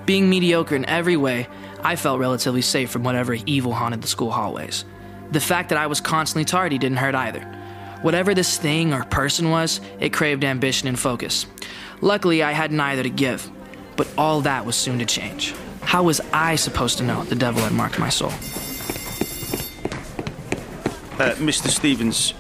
Being 0.07 0.31
mediocre 0.31 0.75
in 0.75 0.85
every 0.87 1.17
way, 1.17 1.49
I 1.83 1.97
felt 1.97 2.21
relatively 2.21 2.63
safe 2.63 2.91
from 2.91 3.05
whatever 3.05 3.37
evil 3.47 3.73
haunted 3.73 4.03
the 4.03 4.09
school 4.09 4.31
hallways. 4.31 4.85
The 5.31 5.41
fact 5.41 5.69
that 5.69 5.79
I 5.79 5.87
was 5.87 6.01
constantly 6.01 6.45
tardy 6.45 6.79
didn't 6.79 6.99
hurt 6.99 7.15
either. 7.15 7.41
Whatever 8.03 8.33
this 8.33 8.57
thing 8.57 8.93
or 8.95 9.05
person 9.05 9.51
was, 9.51 9.81
it 10.01 10.13
craved 10.13 10.45
ambition 10.45 10.89
and 10.89 10.99
focus. 10.99 11.47
Luckily, 12.01 12.43
I 12.43 12.53
had 12.53 12.73
neither 12.73 13.03
to 13.03 13.11
give, 13.11 13.51
but 13.97 14.09
all 14.17 14.41
that 14.43 14.65
was 14.65 14.77
soon 14.77 15.01
to 15.01 15.05
change. 15.05 15.55
How 15.83 16.05
was 16.05 16.21
I 16.33 16.57
supposed 16.57 16.99
to 16.99 17.05
know 17.05 17.25
the 17.25 17.35
devil 17.35 17.63
had 17.63 17.73
marked 17.73 17.99
my 17.99 18.09
soul? 18.09 18.31
Uh, 21.19 21.35
Mr. 21.35 21.69
Stevens, 21.69 22.33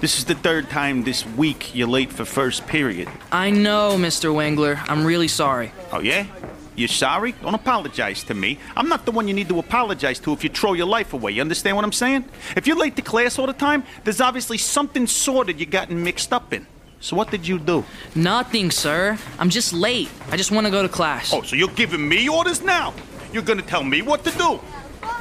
this 0.00 0.18
is 0.18 0.24
the 0.24 0.34
third 0.34 0.70
time 0.70 1.04
this 1.04 1.26
week 1.26 1.74
you're 1.74 1.88
late 1.88 2.12
for 2.12 2.24
first 2.24 2.66
period. 2.66 3.08
I 3.30 3.50
know, 3.50 3.96
Mr. 3.98 4.32
Wengler. 4.34 4.82
I'm 4.88 5.04
really 5.04 5.28
sorry. 5.28 5.72
Oh, 5.92 6.00
yeah? 6.00 6.26
You're 6.74 6.88
sorry? 6.88 7.32
Don't 7.32 7.54
apologize 7.54 8.24
to 8.24 8.34
me. 8.34 8.58
I'm 8.74 8.88
not 8.88 9.04
the 9.04 9.12
one 9.12 9.28
you 9.28 9.34
need 9.34 9.48
to 9.50 9.58
apologize 9.58 10.18
to 10.20 10.32
if 10.32 10.42
you 10.42 10.48
throw 10.50 10.72
your 10.72 10.86
life 10.86 11.12
away. 11.12 11.32
You 11.32 11.42
understand 11.42 11.76
what 11.76 11.84
I'm 11.84 11.92
saying? 11.92 12.24
If 12.56 12.66
you're 12.66 12.78
late 12.78 12.96
to 12.96 13.02
class 13.02 13.38
all 13.38 13.46
the 13.46 13.52
time, 13.52 13.84
there's 14.04 14.20
obviously 14.20 14.56
something 14.56 15.06
sordid 15.06 15.60
you 15.60 15.66
gotten 15.66 16.02
mixed 16.02 16.32
up 16.32 16.52
in. 16.54 16.66
So 17.00 17.16
what 17.16 17.30
did 17.30 17.46
you 17.46 17.58
do? 17.58 17.84
Nothing, 18.14 18.70
sir. 18.70 19.18
I'm 19.38 19.50
just 19.50 19.72
late. 19.72 20.10
I 20.30 20.36
just 20.36 20.50
want 20.50 20.66
to 20.66 20.70
go 20.70 20.82
to 20.82 20.88
class. 20.88 21.32
Oh, 21.32 21.42
so 21.42 21.56
you're 21.56 21.68
giving 21.68 22.08
me 22.08 22.28
orders 22.28 22.62
now? 22.62 22.94
You're 23.32 23.42
gonna 23.42 23.62
tell 23.62 23.84
me 23.84 24.02
what 24.02 24.24
to 24.24 24.30
do? 24.30 24.60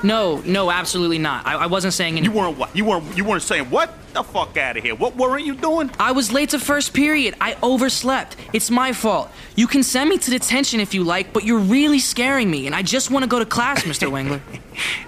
No, 0.04 0.38
no, 0.46 0.72
absolutely 0.72 1.18
not. 1.18 1.46
I, 1.46 1.56
I 1.56 1.66
wasn't 1.66 1.94
saying 1.94 2.18
any. 2.18 2.26
You 2.26 2.32
weren't 2.32 2.58
what? 2.58 2.76
You 2.76 2.86
weren't 2.86 3.18
you 3.18 3.26
weren't 3.26 3.44
saying 3.44 3.70
what? 3.70 3.94
The 4.14 4.24
fuck 4.24 4.58
out 4.58 4.78
of 4.78 4.84
here. 4.84 4.96
What 4.96 5.16
weren't 5.16 5.46
you 5.46 5.56
doing? 5.56 5.92
I 6.00 6.12
was 6.14 6.32
late 6.32 6.50
to 6.52 6.60
first 6.60 6.94
period. 6.94 7.36
I 7.42 7.58
overslept. 7.62 8.36
It's 8.54 8.72
my 8.72 8.94
fault. 8.94 9.30
You 9.56 9.68
can 9.68 9.84
send 9.84 10.10
me 10.10 10.18
to 10.18 10.32
detention 10.32 10.80
if 10.80 10.94
you 10.94 11.04
like, 11.04 11.34
but 11.34 11.44
you're 11.44 11.60
really 11.60 12.00
scaring 12.00 12.50
me, 12.50 12.66
and 12.66 12.76
I 12.76 12.82
just 12.82 13.12
want 13.12 13.24
to 13.24 13.30
go 13.30 13.40
to 13.40 13.46
class, 13.46 13.84
Mr. 13.84 14.10
Wengler. 14.12 14.42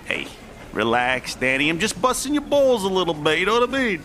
Hey, 0.06 0.28
relax, 0.74 1.36
Danny. 1.36 1.70
I'm 1.70 1.80
just 1.80 2.00
busting 2.01 2.34
your 2.34 2.44
balls 2.44 2.84
a 2.84 2.90
little 2.90 3.13
bit, 3.13 3.40
you 3.40 3.46
know 3.46 3.60
what 3.60 3.70
I 3.70 3.72
mean? 3.72 4.04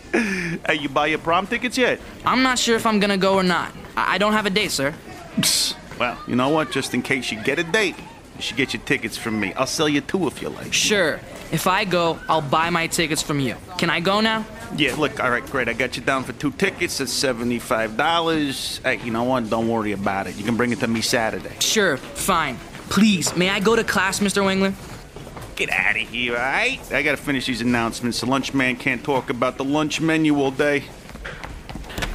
Hey, 0.67 0.75
you 0.77 0.89
buy 0.89 1.07
your 1.09 1.19
prom 1.19 1.47
tickets 1.47 1.77
yet? 1.77 2.01
I'm 2.25 2.43
not 2.43 2.59
sure 2.59 2.77
if 2.77 2.87
I'm 2.87 3.01
gonna 3.01 3.19
go 3.19 3.35
or 3.35 3.43
not. 3.43 3.73
I, 3.97 4.15
I 4.15 4.19
don't 4.19 4.33
have 4.33 4.47
a 4.47 4.51
date, 4.51 4.71
sir. 4.71 4.95
Well, 5.99 6.19
you 6.27 6.37
know 6.37 6.49
what? 6.51 6.71
Just 6.71 6.95
in 6.95 7.03
case 7.03 7.31
you 7.33 7.43
get 7.43 7.59
a 7.59 7.65
date, 7.65 7.97
you 8.37 8.43
should 8.43 8.57
get 8.57 8.73
your 8.75 8.83
tickets 8.83 9.17
from 9.17 9.41
me. 9.41 9.53
I'll 9.55 9.67
sell 9.67 9.89
you 9.89 10.01
two 10.01 10.27
if 10.27 10.43
you 10.43 10.49
like. 10.51 10.73
Sure. 10.73 11.21
If 11.53 11.67
I 11.67 11.85
go, 11.85 12.19
I'll 12.29 12.43
buy 12.43 12.71
my 12.71 12.87
tickets 12.87 13.23
from 13.23 13.41
you. 13.41 13.57
Can 13.79 13.91
I 13.91 14.01
go 14.01 14.21
now? 14.21 14.45
Yeah, 14.77 14.95
look, 14.97 15.23
all 15.23 15.31
right, 15.31 15.45
great. 15.47 15.69
I 15.69 15.73
got 15.73 15.97
you 15.97 16.03
down 16.03 16.25
for 16.25 16.33
two 16.33 16.51
tickets. 16.53 16.99
That's 16.99 17.13
$75. 17.13 18.83
Hey, 18.83 19.05
you 19.05 19.13
know 19.13 19.25
what? 19.25 19.49
Don't 19.49 19.69
worry 19.69 19.93
about 19.93 20.27
it. 20.27 20.37
You 20.37 20.45
can 20.45 20.57
bring 20.57 20.73
it 20.73 20.81
to 20.81 20.89
me 20.89 21.01
Saturday. 21.01 21.57
Sure, 21.61 21.97
fine. 21.97 22.59
Please, 22.89 23.35
may 23.37 23.51
I 23.51 23.61
go 23.61 23.77
to 23.77 23.85
class, 23.85 24.21
Mr. 24.21 24.43
Wengler? 24.43 24.75
Get 25.57 25.71
out 25.71 25.97
of 25.97 26.03
here, 26.09 26.35
all 26.35 26.43
right? 26.43 26.81
I 26.93 27.03
gotta 27.03 27.17
finish 27.17 27.47
these 27.47 27.63
announcements. 27.63 28.21
The 28.21 28.27
lunch 28.27 28.53
man 28.53 28.77
can't 28.77 29.03
talk 29.03 29.31
about 29.31 29.57
the 29.57 29.65
lunch 29.65 30.01
menu 30.01 30.39
all 30.39 30.51
day. 30.51 30.85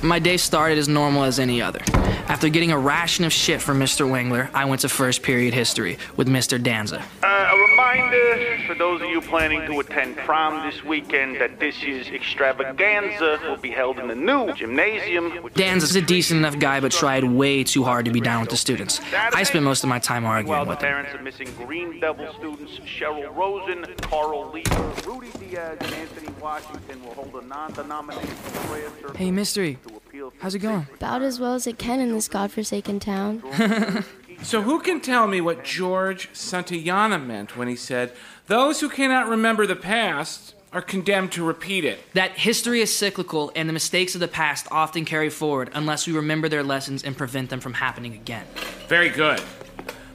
My 0.04 0.18
day 0.18 0.38
started 0.38 0.80
as 0.80 0.88
normal 0.88 1.24
as 1.24 1.40
any 1.40 1.62
other. 1.62 1.80
After 2.28 2.50
getting 2.50 2.72
a 2.72 2.78
ration 2.78 3.24
of 3.24 3.32
shit 3.32 3.62
from 3.62 3.80
Mr. 3.80 4.10
Wengler, 4.10 4.50
I 4.54 4.66
went 4.66 4.82
to 4.82 4.90
first 4.90 5.22
period 5.22 5.54
history 5.54 5.98
with 6.18 6.28
Mr. 6.28 6.62
Danza. 6.62 7.04
Uh, 7.22 7.28
a 7.52 7.58
reminder 7.70 8.58
for 8.66 8.74
those 8.74 9.02
of 9.02 9.10
you 9.10 9.22
planning 9.22 9.66
to 9.68 9.80
attend 9.80 10.18
prom 10.18 10.66
this 10.66 10.84
weekend 10.84 11.40
that 11.40 11.60
this 11.60 11.84
year's 11.84 12.08
extravaganza 12.08 13.40
will 13.44 13.58
be 13.58 13.70
held 13.70 14.00
in 14.00 14.08
the 14.08 14.16
new 14.16 14.54
gymnasium. 14.54 15.50
Danza's 15.54 15.96
a 15.96 16.02
decent 16.02 16.40
enough 16.40 16.58
guy, 16.58 16.80
but 16.80 16.92
tried 16.92 17.24
way 17.24 17.64
too 17.64 17.84
hard 17.84 18.06
to 18.06 18.12
be 18.12 18.22
down 18.22 18.42
with 18.42 18.50
the 18.50 18.58
students. 18.58 19.02
I 19.14 19.44
spent 19.44 19.64
most 19.64 19.84
of 19.84 19.90
my 19.90 20.00
time 20.00 20.26
arguing 20.26 20.64
the 20.64 20.70
with 20.70 20.78
him. 20.80 20.84
parents 20.84 21.14
of 21.14 21.22
missing 21.22 21.50
Green 21.58 22.00
Devil 22.00 22.34
students 22.40 22.72
Cheryl 22.80 23.36
Rosen, 23.36 23.86
Carl 24.02 24.52
Lieber, 24.52 24.94
Rudy 25.06 25.30
Diaz, 25.38 25.78
and 25.82 25.94
Anthony 25.94 26.30
Washington 26.42 27.04
will 27.04 27.14
hold 27.14 27.44
a 27.44 27.46
non-denominational 27.46 28.36
prayer 28.68 28.90
service 29.02 29.18
Hey, 29.18 29.32
Mystery. 29.32 29.78
To 30.12 30.28
appeal 30.28 30.32
to 30.32 30.38
How's 30.40 30.56
it 30.56 30.60
going? 30.60 30.88
About 30.94 31.22
as 31.22 31.40
well 31.40 31.54
as 31.54 31.68
it 31.68 31.78
can 31.78 32.00
in 32.00 32.12
this 32.12 32.28
godforsaken 32.28 33.00
town. 33.00 33.44
So 34.44 34.64
who 34.64 34.80
can 34.80 35.02
tell 35.02 35.28
me 35.28 35.40
what 35.40 35.64
George 35.64 36.28
Santayana 36.34 37.24
meant 37.24 37.56
when 37.56 37.68
he 37.68 37.76
said, 37.76 38.12
"Those 38.48 38.80
who 38.80 38.90
cannot 38.90 39.30
remember 39.30 39.68
the 39.68 39.76
past 39.76 40.56
are 40.74 40.82
condemned 40.82 41.32
to 41.34 41.46
repeat 41.46 41.86
it"? 41.86 42.00
That 42.16 42.32
history 42.32 42.82
is 42.82 42.92
cyclical, 42.96 43.52
and 43.56 43.70
the 43.70 43.74
mistakes 43.74 44.16
of 44.16 44.20
the 44.20 44.28
past 44.28 44.66
often 44.72 45.06
carry 45.06 45.30
forward 45.30 45.70
unless 45.76 46.08
we 46.08 46.14
remember 46.14 46.50
their 46.50 46.64
lessons 46.64 47.04
and 47.04 47.16
prevent 47.16 47.52
them 47.52 47.60
from 47.60 47.76
happening 47.76 48.16
again. 48.16 48.48
Very 48.88 49.10
good. 49.10 49.40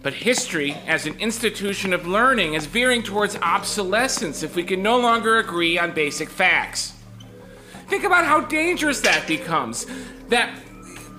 But 0.02 0.14
history, 0.14 0.72
as 0.88 1.06
an 1.06 1.14
institution 1.20 1.92
of 1.92 2.04
learning, 2.04 2.54
is 2.54 2.66
veering 2.66 3.04
towards 3.04 3.36
obsolescence 3.36 4.42
if 4.42 4.56
we 4.56 4.64
can 4.64 4.82
no 4.82 4.98
longer 4.98 5.38
agree 5.38 5.78
on 5.78 5.92
basic 5.92 6.30
facts. 6.30 6.95
Think 7.88 8.04
about 8.04 8.24
how 8.24 8.40
dangerous 8.40 9.00
that 9.02 9.26
becomes. 9.26 9.86
That 10.28 10.50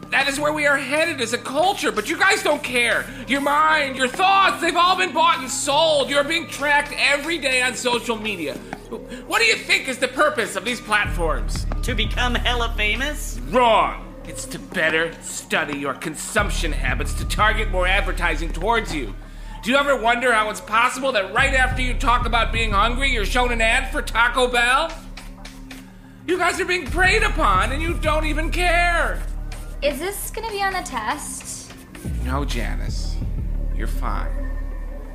that 0.09 0.29
is 0.29 0.39
where 0.39 0.53
we 0.53 0.65
are 0.65 0.77
headed 0.77 1.19
as 1.19 1.33
a 1.33 1.37
culture, 1.37 1.91
but 1.91 2.09
you 2.09 2.17
guys 2.17 2.41
don't 2.41 2.63
care. 2.63 3.05
Your 3.27 3.41
mind, 3.41 3.97
your 3.97 4.07
thoughts, 4.07 4.61
they've 4.61 4.75
all 4.75 4.95
been 4.95 5.13
bought 5.13 5.39
and 5.39 5.49
sold. 5.49 6.09
You're 6.09 6.23
being 6.23 6.47
tracked 6.47 6.93
every 6.97 7.37
day 7.37 7.61
on 7.61 7.75
social 7.75 8.15
media. 8.15 8.55
What 9.27 9.39
do 9.39 9.45
you 9.45 9.55
think 9.55 9.89
is 9.89 9.97
the 9.97 10.07
purpose 10.07 10.55
of 10.55 10.63
these 10.63 10.79
platforms? 10.79 11.65
To 11.83 11.93
become 11.93 12.35
hella 12.35 12.73
famous? 12.77 13.37
Wrong. 13.49 14.13
It's 14.25 14.45
to 14.45 14.59
better 14.59 15.13
study 15.21 15.77
your 15.77 15.93
consumption 15.93 16.71
habits 16.71 17.13
to 17.15 17.25
target 17.25 17.69
more 17.69 17.85
advertising 17.85 18.53
towards 18.53 18.95
you. 18.95 19.13
Do 19.61 19.71
you 19.71 19.77
ever 19.77 19.97
wonder 19.97 20.31
how 20.31 20.49
it's 20.49 20.61
possible 20.61 21.11
that 21.13 21.33
right 21.33 21.53
after 21.53 21.81
you 21.81 21.93
talk 21.95 22.25
about 22.25 22.53
being 22.53 22.71
hungry, 22.71 23.11
you're 23.11 23.25
shown 23.25 23.51
an 23.51 23.61
ad 23.61 23.91
for 23.91 24.01
Taco 24.01 24.47
Bell? 24.47 24.89
You 26.27 26.37
guys 26.37 26.59
are 26.59 26.65
being 26.65 26.85
preyed 26.85 27.23
upon 27.23 27.71
and 27.71 27.81
you 27.81 27.93
don't 27.93 28.25
even 28.25 28.51
care. 28.51 29.23
Is 29.81 29.97
this 29.97 30.29
gonna 30.29 30.51
be 30.51 30.61
on 30.61 30.73
the 30.73 30.81
test? 30.81 31.71
No, 32.25 32.43
Janice. 32.43 33.15
You're 33.73 33.87
fine. 33.87 34.51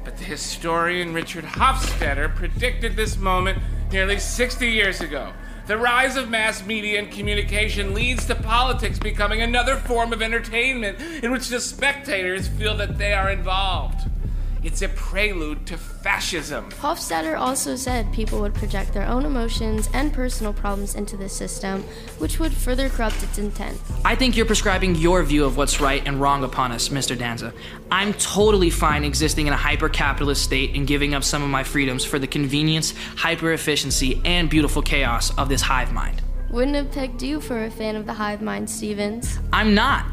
But 0.05 0.17
the 0.17 0.25
historian 0.25 1.13
Richard 1.13 1.45
Hofstadter 1.45 2.35
predicted 2.35 2.97
this 2.97 3.19
moment 3.19 3.59
nearly 3.93 4.19
60 4.19 4.67
years 4.67 5.03
ago. 5.03 5.35
The 5.67 5.77
rise 5.77 6.17
of 6.17 6.31
mass 6.31 6.65
media 6.65 6.99
and 6.99 7.11
communication 7.11 7.93
leads 7.93 8.27
to 8.29 8.35
politics 8.35 8.99
becoming 8.99 9.43
another 9.43 9.77
form 9.77 10.15
of 10.15 10.23
entertainment 10.23 10.99
in 11.23 11.31
which 11.31 11.49
the 11.49 11.61
spectators 11.61 12.49
feel 12.49 12.75
that 12.79 12.97
they 12.97 13.13
are 13.13 13.31
involved. 13.31 14.09
It's 14.65 14.81
a 14.81 14.89
prelude 14.91 15.67
to 15.67 15.77
fascism. 15.77 16.71
Hofstadter 16.71 17.37
also 17.37 17.75
said 17.75 18.13
people 18.13 18.41
would 18.41 18.55
project 18.55 18.93
their 18.93 19.07
own 19.07 19.25
emotions 19.25 19.89
and 19.93 20.13
personal 20.13 20.53
problems 20.53 20.95
into 20.95 21.17
the 21.17 21.29
system, 21.29 21.83
which 22.19 22.39
would 22.39 22.53
further 22.53 22.89
corrupt 22.89 23.25
its 23.25 23.39
intent. 23.39 23.77
I 24.05 24.15
think 24.15 24.37
you're 24.37 24.47
prescribing 24.47 24.95
your 24.95 25.25
view 25.25 25.45
of 25.45 25.57
what's 25.57 25.81
right 25.81 26.01
and 26.07 26.21
wrong 26.21 26.45
upon 26.45 26.71
us, 26.71 26.91
Mr. 26.91 27.19
Danza. 27.19 27.53
I'm 27.91 28.15
totally 28.15 28.71
fine 28.71 29.03
existing 29.03 29.49
in 29.49 29.53
a 29.53 29.57
hyper 29.57 29.89
capitalist 29.89 30.45
state 30.45 30.77
and 30.77 30.87
giving 30.87 31.13
up 31.13 31.25
some 31.25 31.43
of 31.43 31.51
my 31.51 31.65
freedoms 31.65 32.05
for 32.05 32.21
the 32.21 32.29
convenience, 32.29 32.95
hyper 33.17 33.53
efficiency, 33.53 34.23
and 34.25 34.49
beautiful 34.49 34.81
chaos 34.81 35.37
of 35.39 35.49
this 35.49 35.61
hive 35.61 35.93
mind. 35.93 36.23
Wouldn't 36.51 36.77
have 36.77 36.93
pegged 36.93 37.23
you 37.23 37.41
for 37.41 37.65
a 37.65 37.71
fan 37.71 37.97
of 37.97 38.07
the 38.07 38.13
hive 38.13 38.43
mind, 38.43 38.71
Stevens. 38.71 39.41
I'm 39.53 39.75
not. 39.75 40.07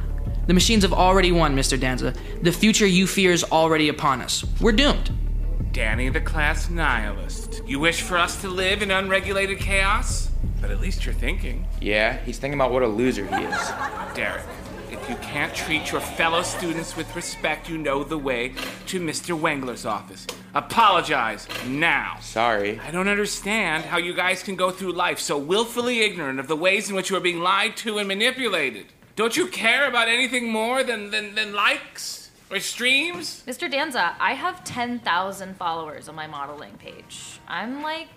The 0.49 0.55
machines 0.55 0.81
have 0.81 0.93
already 0.93 1.31
won, 1.31 1.55
Mr. 1.55 1.79
Danza. 1.79 2.11
The 2.41 2.51
future 2.51 2.87
you 2.87 3.05
fear 3.05 3.31
is 3.31 3.43
already 3.43 3.87
upon 3.87 4.19
us. 4.19 4.43
We're 4.59 4.71
doomed. 4.71 5.11
Danny 5.71 6.09
the 6.09 6.21
class 6.21 6.71
nihilist. 6.71 7.61
You 7.67 7.79
wish 7.79 8.01
for 8.01 8.17
us 8.17 8.41
to 8.41 8.49
live 8.49 8.81
in 8.81 8.89
unregulated 8.89 9.59
chaos? 9.59 10.31
But 10.59 10.71
at 10.71 10.81
least 10.81 11.05
you're 11.05 11.13
thinking. 11.13 11.67
Yeah, 11.79 12.17
he's 12.25 12.39
thinking 12.39 12.59
about 12.59 12.71
what 12.71 12.81
a 12.81 12.87
loser 12.87 13.27
he 13.27 13.43
is. 13.43 13.67
Derek, 14.15 14.41
if 14.89 15.07
you 15.07 15.17
can't 15.17 15.53
treat 15.53 15.91
your 15.91 16.01
fellow 16.01 16.41
students 16.41 16.97
with 16.97 17.15
respect, 17.15 17.69
you 17.69 17.77
know 17.77 18.03
the 18.03 18.17
way 18.17 18.55
to 18.87 18.99
Mr. 18.99 19.39
Wengler's 19.39 19.85
office. 19.85 20.25
Apologize 20.55 21.47
now. 21.67 22.17
Sorry. 22.21 22.79
I 22.79 22.89
don't 22.89 23.07
understand 23.07 23.85
how 23.85 23.99
you 23.99 24.15
guys 24.15 24.41
can 24.41 24.55
go 24.55 24.71
through 24.71 24.93
life 24.93 25.19
so 25.19 25.37
willfully 25.37 26.01
ignorant 26.01 26.39
of 26.39 26.47
the 26.47 26.55
ways 26.55 26.89
in 26.89 26.95
which 26.95 27.11
you 27.11 27.17
are 27.17 27.19
being 27.19 27.39
lied 27.39 27.77
to 27.77 27.99
and 27.99 28.07
manipulated. 28.07 28.87
Don't 29.19 29.35
you 29.35 29.47
care 29.47 29.85
about 29.85 30.07
anything 30.07 30.49
more 30.49 30.81
than, 30.81 31.11
than, 31.11 31.35
than 31.35 31.53
likes 31.53 32.31
or 32.49 32.61
streams? 32.61 33.43
Mr. 33.45 33.69
Danza, 33.69 34.15
I 34.17 34.31
have 34.31 34.63
10,000 34.63 35.57
followers 35.57 36.07
on 36.07 36.15
my 36.15 36.25
modeling 36.25 36.71
page. 36.77 37.41
I'm 37.45 37.83
like 37.83 38.07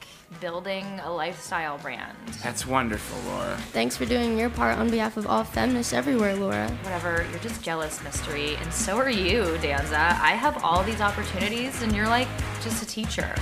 building 0.40 0.86
a 1.02 1.12
lifestyle 1.12 1.76
brand. 1.78 2.16
That's 2.44 2.68
wonderful, 2.68 3.18
Laura. 3.32 3.56
Thanks 3.72 3.96
for 3.96 4.04
doing 4.04 4.38
your 4.38 4.48
part 4.48 4.78
on 4.78 4.90
behalf 4.90 5.16
of 5.16 5.26
all 5.26 5.42
feminists 5.42 5.92
everywhere, 5.92 6.36
Laura. 6.36 6.68
Whatever, 6.84 7.26
you're 7.32 7.40
just 7.40 7.64
jealous, 7.64 8.00
Mystery, 8.04 8.54
and 8.54 8.72
so 8.72 8.96
are 8.96 9.10
you, 9.10 9.58
Danza. 9.60 9.98
I 9.98 10.36
have 10.36 10.62
all 10.62 10.84
these 10.84 11.00
opportunities, 11.00 11.82
and 11.82 11.96
you're 11.96 12.06
like 12.06 12.28
just 12.62 12.80
a 12.80 12.86
teacher. 12.86 13.34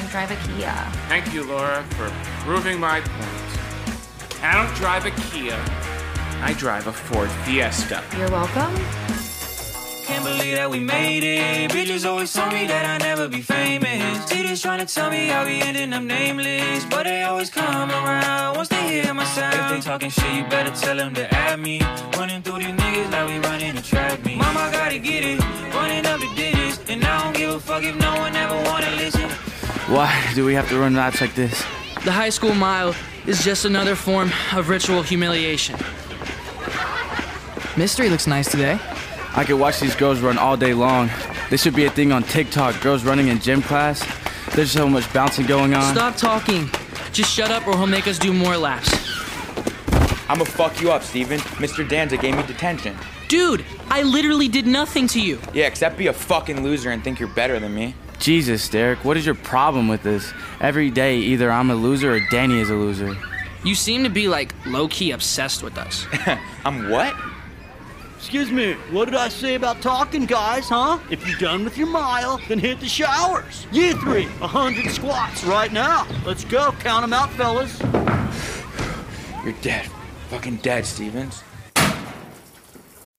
You 0.00 0.08
drive 0.08 0.30
a 0.30 0.36
Kia. 0.48 0.72
Thank 1.08 1.34
you, 1.34 1.44
Laura, 1.44 1.82
for 1.90 2.10
proving 2.42 2.80
my 2.80 3.02
point. 3.02 4.42
I 4.42 4.54
don't 4.54 4.74
drive 4.76 5.04
a 5.04 5.10
Kia. 5.10 5.62
I 6.42 6.52
drive 6.52 6.86
a 6.86 6.92
Ford 6.92 7.30
Fiesta. 7.44 8.02
You're 8.16 8.30
welcome. 8.30 8.74
Can't 10.04 10.22
believe 10.22 10.54
that 10.56 10.70
we 10.70 10.78
made 10.78 11.24
it. 11.24 11.70
Bitches 11.70 12.08
always 12.08 12.32
told 12.32 12.52
me 12.52 12.66
that 12.66 12.84
I'd 12.84 13.02
never 13.02 13.26
be 13.26 13.40
famous. 13.40 14.30
Haters 14.30 14.62
trying 14.62 14.78
to 14.78 14.94
tell 14.94 15.10
me 15.10 15.30
I'll 15.30 15.46
be 15.46 15.60
ending 15.60 15.92
up 15.92 16.02
nameless. 16.02 16.84
But 16.84 17.04
they 17.04 17.22
always 17.24 17.50
come 17.50 17.90
around 17.90 18.56
once 18.56 18.68
they 18.68 19.02
hear 19.02 19.12
my 19.14 19.24
sound. 19.24 19.54
If 19.54 19.70
they 19.70 19.80
talking 19.80 20.10
shit, 20.10 20.32
you 20.34 20.44
better 20.44 20.70
tell 20.70 20.96
them 20.96 21.14
to 21.14 21.34
add 21.34 21.58
me. 21.58 21.80
Running 22.16 22.42
through 22.42 22.58
these 22.58 22.68
niggas 22.68 23.10
like 23.10 23.28
we 23.28 23.38
running 23.48 23.74
the 23.74 23.82
track 23.82 24.24
me. 24.24 24.36
Mama 24.36 24.68
gotta 24.70 24.98
get 24.98 25.24
it, 25.24 25.40
running 25.74 26.06
up 26.06 26.20
the 26.20 26.32
digits. 26.36 26.78
And 26.88 27.04
I 27.04 27.24
don't 27.24 27.36
give 27.36 27.50
a 27.50 27.58
fuck 27.58 27.82
if 27.82 27.96
no 27.96 28.14
one 28.14 28.36
ever 28.36 28.54
wanna 28.70 28.90
listen. 28.96 29.28
Why 29.88 30.12
do 30.34 30.44
we 30.44 30.54
have 30.54 30.68
to 30.68 30.78
run 30.78 30.94
laps 30.94 31.20
like 31.20 31.34
this? 31.34 31.64
The 32.04 32.12
high 32.12 32.30
school 32.30 32.54
mile 32.54 32.94
is 33.26 33.42
just 33.42 33.64
another 33.64 33.96
form 33.96 34.30
of 34.54 34.68
ritual 34.68 35.02
humiliation. 35.02 35.76
Mystery 37.76 38.08
looks 38.08 38.26
nice 38.26 38.50
today. 38.50 38.78
I 39.34 39.44
could 39.44 39.60
watch 39.60 39.80
these 39.80 39.94
girls 39.94 40.20
run 40.20 40.38
all 40.38 40.56
day 40.56 40.72
long. 40.72 41.10
This 41.50 41.62
should 41.62 41.74
be 41.74 41.84
a 41.84 41.90
thing 41.90 42.10
on 42.10 42.22
TikTok. 42.22 42.80
Girls 42.80 43.04
running 43.04 43.28
in 43.28 43.38
gym 43.38 43.60
class. 43.60 44.02
There's 44.54 44.70
so 44.70 44.88
much 44.88 45.12
bouncing 45.12 45.44
going 45.44 45.74
on. 45.74 45.94
Stop 45.94 46.16
talking. 46.16 46.70
Just 47.12 47.30
shut 47.30 47.50
up 47.50 47.66
or 47.66 47.76
he'll 47.76 47.86
make 47.86 48.06
us 48.06 48.18
do 48.18 48.32
more 48.32 48.56
laps. 48.56 48.88
I'ma 50.30 50.44
fuck 50.44 50.80
you 50.80 50.90
up, 50.90 51.02
Steven. 51.02 51.38
Mr. 51.60 51.86
Danza 51.86 52.16
gave 52.16 52.34
me 52.34 52.42
detention. 52.44 52.96
Dude, 53.28 53.62
I 53.90 54.02
literally 54.02 54.48
did 54.48 54.66
nothing 54.66 55.06
to 55.08 55.20
you. 55.20 55.38
Yeah, 55.52 55.66
except 55.66 55.98
be 55.98 56.06
a 56.06 56.14
fucking 56.14 56.62
loser 56.62 56.90
and 56.90 57.04
think 57.04 57.20
you're 57.20 57.28
better 57.28 57.60
than 57.60 57.74
me. 57.74 57.94
Jesus, 58.18 58.66
Derek, 58.70 59.04
what 59.04 59.18
is 59.18 59.26
your 59.26 59.34
problem 59.34 59.86
with 59.86 60.02
this? 60.02 60.32
Every 60.62 60.88
day, 60.88 61.18
either 61.18 61.50
I'm 61.50 61.70
a 61.70 61.74
loser 61.74 62.14
or 62.14 62.20
Danny 62.30 62.58
is 62.58 62.70
a 62.70 62.74
loser. 62.74 63.14
You 63.64 63.74
seem 63.74 64.02
to 64.04 64.10
be 64.10 64.28
like 64.28 64.54
low 64.64 64.88
key 64.88 65.10
obsessed 65.10 65.62
with 65.62 65.76
us. 65.76 66.06
I'm 66.64 66.88
what? 66.88 67.14
Excuse 68.16 68.50
me, 68.50 68.72
what 68.90 69.04
did 69.04 69.14
I 69.14 69.28
say 69.28 69.54
about 69.54 69.82
talking, 69.82 70.24
guys, 70.24 70.68
huh? 70.68 70.98
If 71.10 71.26
you're 71.28 71.38
done 71.38 71.64
with 71.64 71.76
your 71.76 71.86
mile, 71.86 72.40
then 72.48 72.58
hit 72.58 72.80
the 72.80 72.86
showers. 72.86 73.66
You 73.70 73.92
three, 74.00 74.24
a 74.40 74.46
hundred 74.46 74.90
squats 74.90 75.44
right 75.44 75.72
now. 75.72 76.06
Let's 76.24 76.44
go, 76.44 76.72
count 76.80 77.02
them 77.02 77.12
out, 77.12 77.30
fellas. 77.32 77.78
You're 79.44 79.60
dead. 79.60 79.88
Fucking 80.30 80.56
dead, 80.56 80.86
Stevens. 80.86 81.44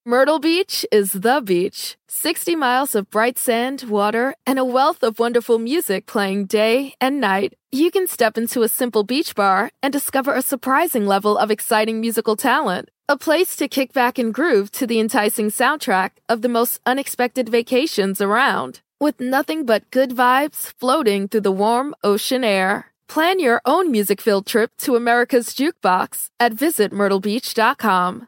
Myrtle 0.03 0.39
Beach 0.39 0.85
is 0.91 1.11
the 1.11 1.41
beach. 1.43 1.97
60 2.07 2.55
miles 2.55 2.95
of 2.95 3.09
bright 3.09 3.37
sand, 3.37 3.83
water, 3.83 4.33
and 4.45 4.57
a 4.57 4.65
wealth 4.65 5.03
of 5.03 5.19
wonderful 5.19 5.59
music 5.59 6.05
playing 6.05 6.45
day 6.47 6.95
and 6.99 7.21
night. 7.21 7.53
You 7.71 7.91
can 7.91 8.07
step 8.07 8.37
into 8.37 8.63
a 8.63 8.69
simple 8.69 9.03
beach 9.03 9.35
bar 9.35 9.69
and 9.83 9.93
discover 9.93 10.33
a 10.33 10.41
surprising 10.41 11.05
level 11.05 11.37
of 11.37 11.51
exciting 11.51 12.01
musical 12.01 12.35
talent. 12.35 12.89
A 13.09 13.17
place 13.17 13.55
to 13.55 13.69
kick 13.69 13.93
back 13.93 14.19
and 14.19 14.33
groove 14.33 14.69
to 14.71 14.85
the 14.85 14.99
enticing 14.99 15.47
soundtrack 15.49 16.19
of 16.27 16.41
the 16.41 16.49
most 16.49 16.81
unexpected 16.85 17.47
vacations 17.47 18.19
around. 18.19 18.81
With 18.99 19.21
nothing 19.21 19.65
but 19.65 19.89
good 19.91 20.09
vibes 20.09 20.73
floating 20.77 21.29
through 21.29 21.47
the 21.47 21.53
warm 21.53 21.95
ocean 22.03 22.43
air. 22.43 22.91
Plan 23.07 23.39
your 23.39 23.61
own 23.65 23.91
music 23.91 24.19
filled 24.19 24.45
trip 24.45 24.71
to 24.79 24.97
America's 24.97 25.55
Jukebox 25.55 26.31
at 26.37 26.51
visitmyrtlebeach.com. 26.51 28.27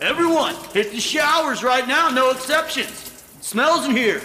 Everyone, 0.00 0.54
hit 0.72 0.92
the 0.92 1.00
showers 1.00 1.62
right 1.62 1.86
now, 1.86 2.08
no 2.08 2.30
exceptions. 2.30 3.22
smells 3.42 3.84
in 3.84 3.90
here. 3.90 4.22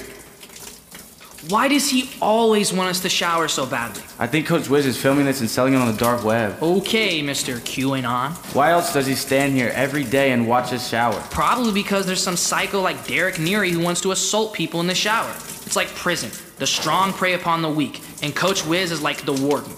Why 1.49 1.67
does 1.67 1.89
he 1.89 2.09
always 2.21 2.71
want 2.71 2.89
us 2.89 3.01
to 3.01 3.09
shower 3.09 3.49
so 3.49 3.65
badly? 3.65 4.01
I 4.17 4.25
think 4.25 4.47
Coach 4.47 4.69
Wiz 4.69 4.85
is 4.85 4.95
filming 4.99 5.25
this 5.25 5.41
and 5.41 5.49
selling 5.49 5.73
it 5.73 5.77
on 5.77 5.91
the 5.91 5.97
dark 5.97 6.23
web. 6.23 6.57
Okay, 6.63 7.21
Mr. 7.21 7.59
QAnon. 7.59 8.31
Why 8.55 8.71
else 8.71 8.93
does 8.93 9.05
he 9.05 9.15
stand 9.15 9.53
here 9.53 9.69
every 9.75 10.05
day 10.05 10.31
and 10.31 10.47
watch 10.47 10.71
us 10.71 10.89
shower? 10.89 11.19
Probably 11.29 11.73
because 11.73 12.05
there's 12.05 12.23
some 12.23 12.37
psycho 12.37 12.79
like 12.81 13.05
Derek 13.05 13.35
Neary 13.35 13.69
who 13.69 13.81
wants 13.81 13.99
to 14.01 14.11
assault 14.11 14.53
people 14.53 14.79
in 14.79 14.87
the 14.87 14.95
shower. 14.95 15.29
It's 15.65 15.75
like 15.75 15.89
prison. 15.89 16.31
The 16.57 16.65
strong 16.65 17.11
prey 17.11 17.33
upon 17.33 17.61
the 17.61 17.69
weak, 17.69 18.01
and 18.23 18.33
Coach 18.33 18.65
Wiz 18.65 18.93
is 18.93 19.01
like 19.01 19.25
the 19.25 19.33
warden. 19.33 19.71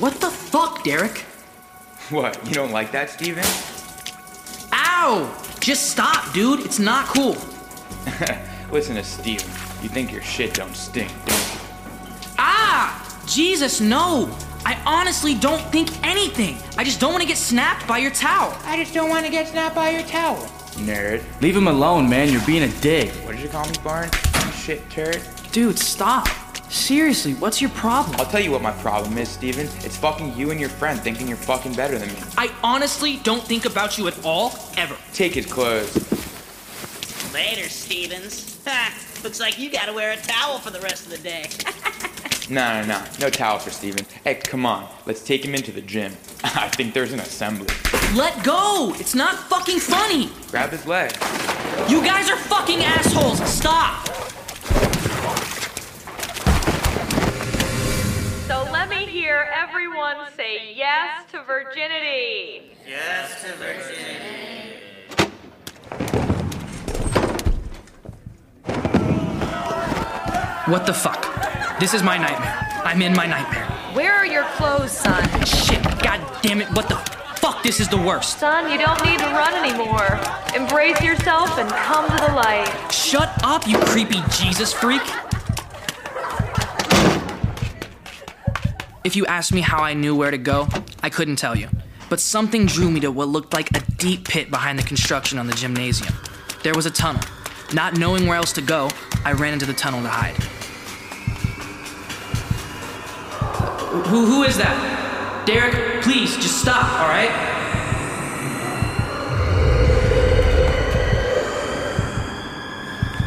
What 0.00 0.14
the 0.20 0.30
fuck, 0.30 0.84
Derek? 0.84 1.18
What, 2.10 2.46
you 2.46 2.54
don't 2.54 2.70
like 2.70 2.92
that, 2.92 3.10
Steven? 3.10 3.44
Ow! 5.00 5.32
Just 5.60 5.90
stop, 5.90 6.32
dude. 6.32 6.66
It's 6.66 6.80
not 6.80 7.06
cool. 7.06 7.36
Listen 8.72 8.96
to 8.96 9.04
Steven. 9.04 9.46
You 9.80 9.88
think 9.88 10.10
your 10.10 10.22
shit 10.22 10.54
don't 10.54 10.74
stink, 10.74 11.08
don't 11.24 11.38
you? 11.54 11.60
Ah! 12.36 13.22
Jesus, 13.24 13.80
no! 13.80 14.28
I 14.66 14.74
honestly 14.84 15.36
don't 15.36 15.62
think 15.70 15.88
anything. 16.04 16.56
I 16.76 16.82
just 16.82 16.98
don't 16.98 17.12
want 17.12 17.22
to 17.22 17.28
get 17.28 17.36
snapped 17.36 17.86
by 17.86 17.98
your 17.98 18.10
towel. 18.10 18.58
I 18.64 18.76
just 18.76 18.92
don't 18.92 19.08
want 19.08 19.24
to 19.24 19.30
get 19.30 19.46
snapped 19.46 19.76
by 19.76 19.90
your 19.90 20.02
towel. 20.02 20.36
Nerd. 20.78 21.22
Leave 21.40 21.56
him 21.56 21.68
alone, 21.68 22.08
man. 22.08 22.32
You're 22.32 22.44
being 22.44 22.64
a 22.64 22.80
dick. 22.80 23.12
What 23.24 23.36
did 23.36 23.40
you 23.40 23.48
call 23.48 23.66
me, 23.66 23.76
Barn? 23.84 24.10
Shit 24.52 24.90
turd? 24.90 25.22
Dude, 25.52 25.78
stop. 25.78 26.26
Seriously, 26.70 27.32
what's 27.34 27.60
your 27.62 27.70
problem? 27.70 28.16
I'll 28.20 28.26
tell 28.26 28.40
you 28.42 28.50
what 28.50 28.60
my 28.60 28.72
problem 28.72 29.16
is, 29.16 29.28
Steven. 29.28 29.66
It's 29.84 29.96
fucking 29.96 30.36
you 30.36 30.50
and 30.50 30.60
your 30.60 30.68
friend 30.68 31.00
thinking 31.00 31.26
you're 31.26 31.36
fucking 31.38 31.72
better 31.74 31.98
than 31.98 32.08
me. 32.08 32.18
I 32.36 32.52
honestly 32.62 33.16
don't 33.22 33.42
think 33.42 33.64
about 33.64 33.96
you 33.96 34.06
at 34.06 34.24
all, 34.24 34.52
ever. 34.76 34.96
Take 35.14 35.34
his 35.34 35.46
clothes. 35.46 35.94
Later, 37.32 37.68
Stevens. 37.68 38.60
Ha! 38.66 38.94
Looks 39.24 39.40
like 39.40 39.58
you 39.58 39.70
gotta 39.70 39.92
wear 39.94 40.12
a 40.12 40.16
towel 40.16 40.58
for 40.58 40.70
the 40.70 40.80
rest 40.80 41.06
of 41.06 41.12
the 41.12 41.18
day. 41.18 41.46
No, 42.50 42.80
no, 42.82 42.86
no. 42.86 43.04
No 43.20 43.30
towel 43.30 43.58
for 43.58 43.70
Steven. 43.70 44.06
Hey, 44.24 44.36
come 44.36 44.64
on. 44.66 44.88
Let's 45.06 45.22
take 45.22 45.44
him 45.44 45.54
into 45.54 45.72
the 45.72 45.82
gym. 45.82 46.12
I 46.44 46.68
think 46.68 46.94
there's 46.94 47.12
an 47.12 47.20
assembly. 47.20 47.66
Let 48.14 48.42
go! 48.44 48.94
It's 48.98 49.14
not 49.14 49.36
fucking 49.48 49.80
funny! 49.80 50.30
Grab 50.50 50.70
his 50.70 50.86
leg. 50.86 51.12
You 51.88 52.02
guys 52.02 52.30
are 52.30 52.36
fucking 52.36 52.80
assholes! 52.80 53.38
Stop! 53.50 54.17
Let 58.78 58.88
me 58.88 59.06
hear 59.06 59.48
everyone 59.52 60.16
say 60.36 60.72
yes 60.72 61.28
to 61.32 61.42
virginity. 61.42 62.76
Yes 62.86 63.42
to 63.42 63.52
virginity. 63.54 64.78
What 70.66 70.86
the 70.86 70.94
fuck? 70.94 71.80
This 71.80 71.92
is 71.92 72.04
my 72.04 72.18
nightmare. 72.18 72.56
I'm 72.84 73.02
in 73.02 73.16
my 73.16 73.26
nightmare. 73.26 73.64
Where 73.94 74.14
are 74.14 74.26
your 74.26 74.44
clothes, 74.44 74.92
son? 74.92 75.24
Shit, 75.44 75.82
god 76.00 76.20
damn 76.40 76.60
it, 76.60 76.68
what 76.68 76.88
the 76.88 76.94
fuck? 77.40 77.64
This 77.64 77.80
is 77.80 77.88
the 77.88 77.96
worst. 77.96 78.38
Son, 78.38 78.70
you 78.70 78.78
don't 78.78 79.04
need 79.04 79.18
to 79.18 79.26
run 79.26 79.54
anymore. 79.54 80.20
Embrace 80.54 81.00
yourself 81.02 81.58
and 81.58 81.68
come 81.68 82.08
to 82.08 82.26
the 82.26 82.32
light. 82.32 82.72
Shut 82.92 83.28
up, 83.42 83.66
you 83.66 83.76
creepy 83.78 84.22
Jesus 84.30 84.72
freak. 84.72 85.02
If 89.08 89.16
you 89.16 89.24
asked 89.24 89.54
me 89.54 89.62
how 89.62 89.82
I 89.82 89.94
knew 89.94 90.14
where 90.14 90.30
to 90.30 90.36
go, 90.36 90.68
I 91.02 91.08
couldn't 91.08 91.36
tell 91.36 91.56
you. 91.56 91.70
But 92.10 92.20
something 92.20 92.66
drew 92.66 92.90
me 92.90 93.00
to 93.00 93.10
what 93.10 93.28
looked 93.28 93.54
like 93.54 93.74
a 93.74 93.80
deep 93.92 94.28
pit 94.28 94.50
behind 94.50 94.78
the 94.78 94.82
construction 94.82 95.38
on 95.38 95.46
the 95.46 95.54
gymnasium. 95.54 96.12
There 96.62 96.74
was 96.74 96.84
a 96.84 96.90
tunnel. 96.90 97.22
Not 97.72 97.96
knowing 97.96 98.26
where 98.26 98.36
else 98.36 98.52
to 98.52 98.60
go, 98.60 98.90
I 99.24 99.32
ran 99.32 99.54
into 99.54 99.64
the 99.64 99.72
tunnel 99.72 100.02
to 100.02 100.08
hide. 100.10 100.34
Who, 104.08 104.26
who 104.26 104.42
is 104.42 104.58
that? 104.58 105.44
Derek, 105.46 106.02
please, 106.02 106.36
just 106.36 106.60
stop, 106.60 107.00
alright? 107.00 107.30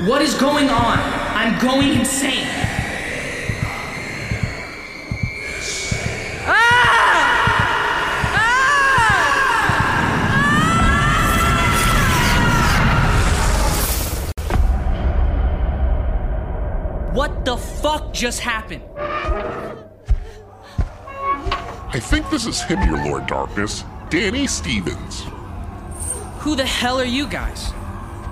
What 0.08 0.22
is 0.22 0.36
going 0.36 0.70
on? 0.70 1.00
I'm 1.34 1.60
going 1.60 2.00
insane. 2.00 2.71
Just 18.22 18.40
happened? 18.40 18.84
I 21.94 22.00
think 22.00 22.30
this 22.30 22.46
is 22.46 22.62
him, 22.62 22.80
your 22.84 23.04
Lord 23.04 23.26
Darkness. 23.26 23.84
Danny 24.12 24.46
Stevens. 24.46 25.24
Who 26.42 26.56
the 26.56 26.66
hell 26.66 27.00
are 27.00 27.04
you 27.04 27.28
guys? 27.28 27.74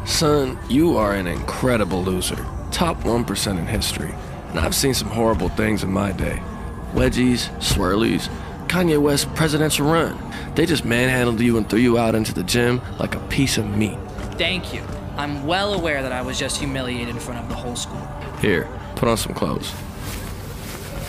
Son, 0.05 0.59
you 0.69 0.95
are 0.95 1.15
an 1.15 1.25
incredible 1.25 2.03
loser. 2.03 2.45
Top 2.69 2.97
1% 2.97 3.57
in 3.57 3.65
history. 3.65 4.13
And 4.49 4.59
I've 4.59 4.75
seen 4.75 4.93
some 4.93 5.09
horrible 5.09 5.49
things 5.49 5.83
in 5.83 5.91
my 5.91 6.11
day. 6.11 6.39
Wedgies, 6.93 7.49
swirlies, 7.57 8.29
Kanye 8.67 9.01
West 9.01 9.33
presidential 9.33 9.87
run. 9.87 10.19
They 10.53 10.67
just 10.67 10.85
manhandled 10.85 11.39
you 11.39 11.57
and 11.57 11.67
threw 11.67 11.79
you 11.79 11.97
out 11.97 12.13
into 12.13 12.31
the 12.31 12.43
gym 12.43 12.79
like 12.99 13.15
a 13.15 13.19
piece 13.21 13.57
of 13.57 13.75
meat. 13.75 13.97
Thank 14.37 14.71
you. 14.71 14.83
I'm 15.17 15.47
well 15.47 15.73
aware 15.73 16.03
that 16.03 16.11
I 16.11 16.21
was 16.21 16.37
just 16.37 16.57
humiliated 16.57 17.09
in 17.09 17.19
front 17.19 17.39
of 17.39 17.49
the 17.49 17.55
whole 17.55 17.75
school. 17.75 18.07
Here, 18.41 18.67
put 18.95 19.09
on 19.09 19.17
some 19.17 19.33
clothes. 19.33 19.71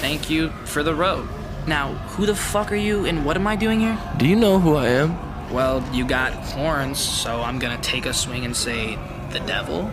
Thank 0.00 0.30
you 0.30 0.50
for 0.64 0.82
the 0.82 0.94
road. 0.94 1.28
Now, 1.66 1.92
who 2.14 2.26
the 2.26 2.34
fuck 2.34 2.72
are 2.72 2.76
you 2.76 3.04
and 3.04 3.24
what 3.24 3.36
am 3.36 3.46
I 3.46 3.56
doing 3.56 3.80
here? 3.80 3.98
Do 4.16 4.26
you 4.26 4.36
know 4.36 4.58
who 4.58 4.76
I 4.76 4.88
am? 4.88 5.16
Well, 5.52 5.86
you 5.92 6.06
got 6.06 6.32
horns, 6.32 6.98
so 6.98 7.42
I'm 7.42 7.58
gonna 7.58 7.80
take 7.82 8.06
a 8.06 8.14
swing 8.14 8.44
and 8.44 8.56
say, 8.56 8.98
the 9.30 9.40
devil? 9.40 9.90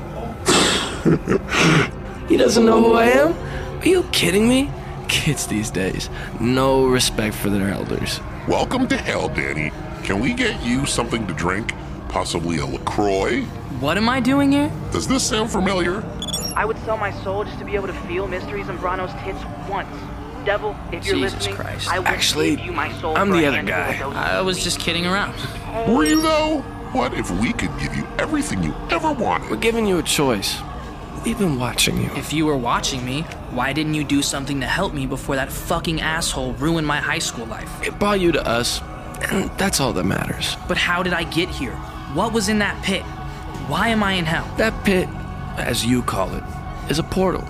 He 2.28 2.36
doesn't 2.36 2.66
know 2.66 2.84
who 2.84 2.94
I 2.96 3.06
am? 3.06 3.34
Are 3.80 3.88
you 3.88 4.04
kidding 4.12 4.50
me? 4.50 4.70
Kids 5.08 5.48
these 5.48 5.72
days, 5.72 6.10
no 6.42 6.86
respect 6.86 7.34
for 7.36 7.50
their 7.50 7.70
elders. 7.70 8.20
Welcome 8.50 8.86
to 8.90 8.98
hell, 8.98 9.30
Danny. 9.30 9.72
Can 10.04 10.20
we 10.20 10.34
get 10.34 10.62
you 10.62 10.86
something 10.86 11.26
to 11.28 11.34
drink? 11.34 11.74
Possibly 12.10 12.58
a 12.58 12.66
LaCroix? 12.66 13.44
What 13.80 13.96
am 13.96 14.10
I 14.10 14.20
doing 14.20 14.52
here? 14.52 14.70
Does 14.92 15.08
this 15.08 15.26
sound 15.26 15.50
familiar? 15.50 16.04
I 16.58 16.66
would 16.66 16.80
sell 16.80 16.98
my 16.98 17.12
soul 17.12 17.44
just 17.44 17.60
to 17.60 17.66
be 17.66 17.76
able 17.76 17.86
to 17.86 17.94
feel 17.94 18.28
Mystery 18.28 18.64
Zambrano's 18.64 19.14
tits 19.24 19.40
once. 19.70 19.96
Devil, 20.44 20.76
if 20.92 21.06
you're 21.06 21.18
Jesus 21.18 21.36
listening, 21.36 21.56
Christ. 21.56 21.88
I 21.88 22.00
will 22.00 22.08
Actually, 22.08 22.56
give 22.56 22.66
you 22.66 22.72
my 22.72 22.92
soul 22.94 23.16
I'm 23.16 23.30
the 23.30 23.46
other 23.46 23.62
guy. 23.62 24.00
I 24.00 24.42
was 24.42 24.64
just 24.64 24.80
kidding 24.80 25.06
around. 25.06 25.36
Were 25.88 26.04
you, 26.04 26.20
though? 26.20 26.62
What 26.94 27.14
if 27.14 27.30
we 27.30 27.54
could 27.54 27.70
give 27.78 27.96
you 27.96 28.08
everything 28.18 28.64
you 28.64 28.74
ever 28.90 29.12
wanted? 29.12 29.52
We're 29.52 29.58
giving 29.58 29.86
you 29.86 30.00
a 30.00 30.04
choice. 30.04 30.58
We've 31.24 31.38
been 31.38 31.60
watching 31.60 32.02
you. 32.02 32.10
If 32.16 32.34
you 32.34 32.48
were 32.48 32.58
watching 32.58 33.06
me, 33.06 33.22
why 33.52 33.72
didn't 33.72 33.94
you 33.94 34.04
do 34.04 34.24
something 34.24 34.60
to 34.62 34.66
help 34.66 34.96
me 34.96 35.06
before 35.06 35.36
that 35.36 35.52
fucking 35.52 36.02
asshole 36.02 36.54
ruined 36.54 36.88
my 36.88 36.98
high 36.98 37.20
school 37.20 37.46
life? 37.46 37.86
It 37.86 38.00
brought 38.00 38.20
you 38.20 38.32
to 38.32 38.44
us, 38.48 38.82
and 39.30 39.52
that's 39.60 39.80
all 39.80 39.94
that 39.94 40.06
matters. 40.06 40.58
But 40.68 40.78
how 40.78 41.04
did 41.04 41.14
I 41.14 41.24
get 41.26 41.50
here? 41.50 41.76
What 42.16 42.34
was 42.34 42.50
in 42.50 42.58
that 42.60 42.84
pit? 42.84 43.04
Why 43.68 43.90
am 43.90 44.02
I 44.02 44.14
in 44.14 44.26
hell? 44.26 44.52
That 44.58 44.74
pit, 44.84 45.08
as 45.58 45.86
you 45.86 46.02
call 46.04 46.34
it, 46.34 46.44
is 46.90 47.00
a 47.00 47.04
portal. 47.04 47.42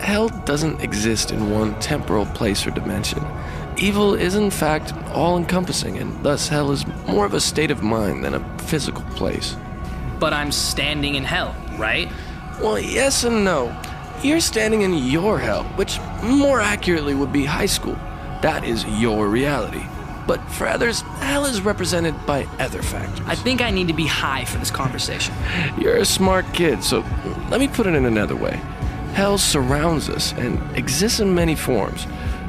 Hell 0.00 0.28
doesn't 0.28 0.80
exist 0.80 1.30
in 1.30 1.50
one 1.50 1.78
temporal 1.80 2.26
place 2.26 2.66
or 2.66 2.70
dimension. 2.70 3.24
Evil 3.76 4.14
is, 4.14 4.34
in 4.34 4.50
fact, 4.50 4.92
all 5.08 5.36
encompassing, 5.36 5.98
and 5.98 6.22
thus 6.24 6.48
hell 6.48 6.72
is 6.72 6.86
more 7.06 7.26
of 7.26 7.34
a 7.34 7.40
state 7.40 7.70
of 7.70 7.82
mind 7.82 8.24
than 8.24 8.34
a 8.34 8.58
physical 8.58 9.02
place. 9.14 9.56
But 10.18 10.32
I'm 10.32 10.52
standing 10.52 11.14
in 11.14 11.24
hell, 11.24 11.54
right? 11.78 12.10
Well, 12.60 12.78
yes 12.78 13.24
and 13.24 13.44
no. 13.44 13.76
You're 14.22 14.40
standing 14.40 14.82
in 14.82 14.94
your 14.94 15.38
hell, 15.38 15.64
which 15.76 15.98
more 16.22 16.60
accurately 16.60 17.14
would 17.14 17.32
be 17.32 17.44
high 17.44 17.66
school. 17.66 17.96
That 18.40 18.64
is 18.64 18.84
your 18.84 19.28
reality. 19.28 19.84
But 20.26 20.40
for 20.52 20.66
others, 20.66 21.00
hell 21.20 21.46
is 21.46 21.60
represented 21.60 22.14
by 22.26 22.46
other 22.58 22.82
factors. 22.82 23.26
I 23.26 23.34
think 23.34 23.60
I 23.60 23.70
need 23.70 23.88
to 23.88 23.94
be 23.94 24.06
high 24.06 24.44
for 24.44 24.58
this 24.58 24.70
conversation. 24.70 25.34
You're 25.78 25.96
a 25.96 26.04
smart 26.04 26.44
kid, 26.52 26.82
so 26.84 27.04
let 27.50 27.60
me 27.60 27.68
put 27.68 27.86
it 27.86 27.94
in 27.94 28.04
another 28.04 28.36
way. 28.36 28.60
Hell 29.14 29.36
surrounds 29.36 30.08
us 30.08 30.32
and 30.32 30.58
exists 30.76 31.20
in 31.20 31.34
many 31.34 31.54
forms. 31.54 32.06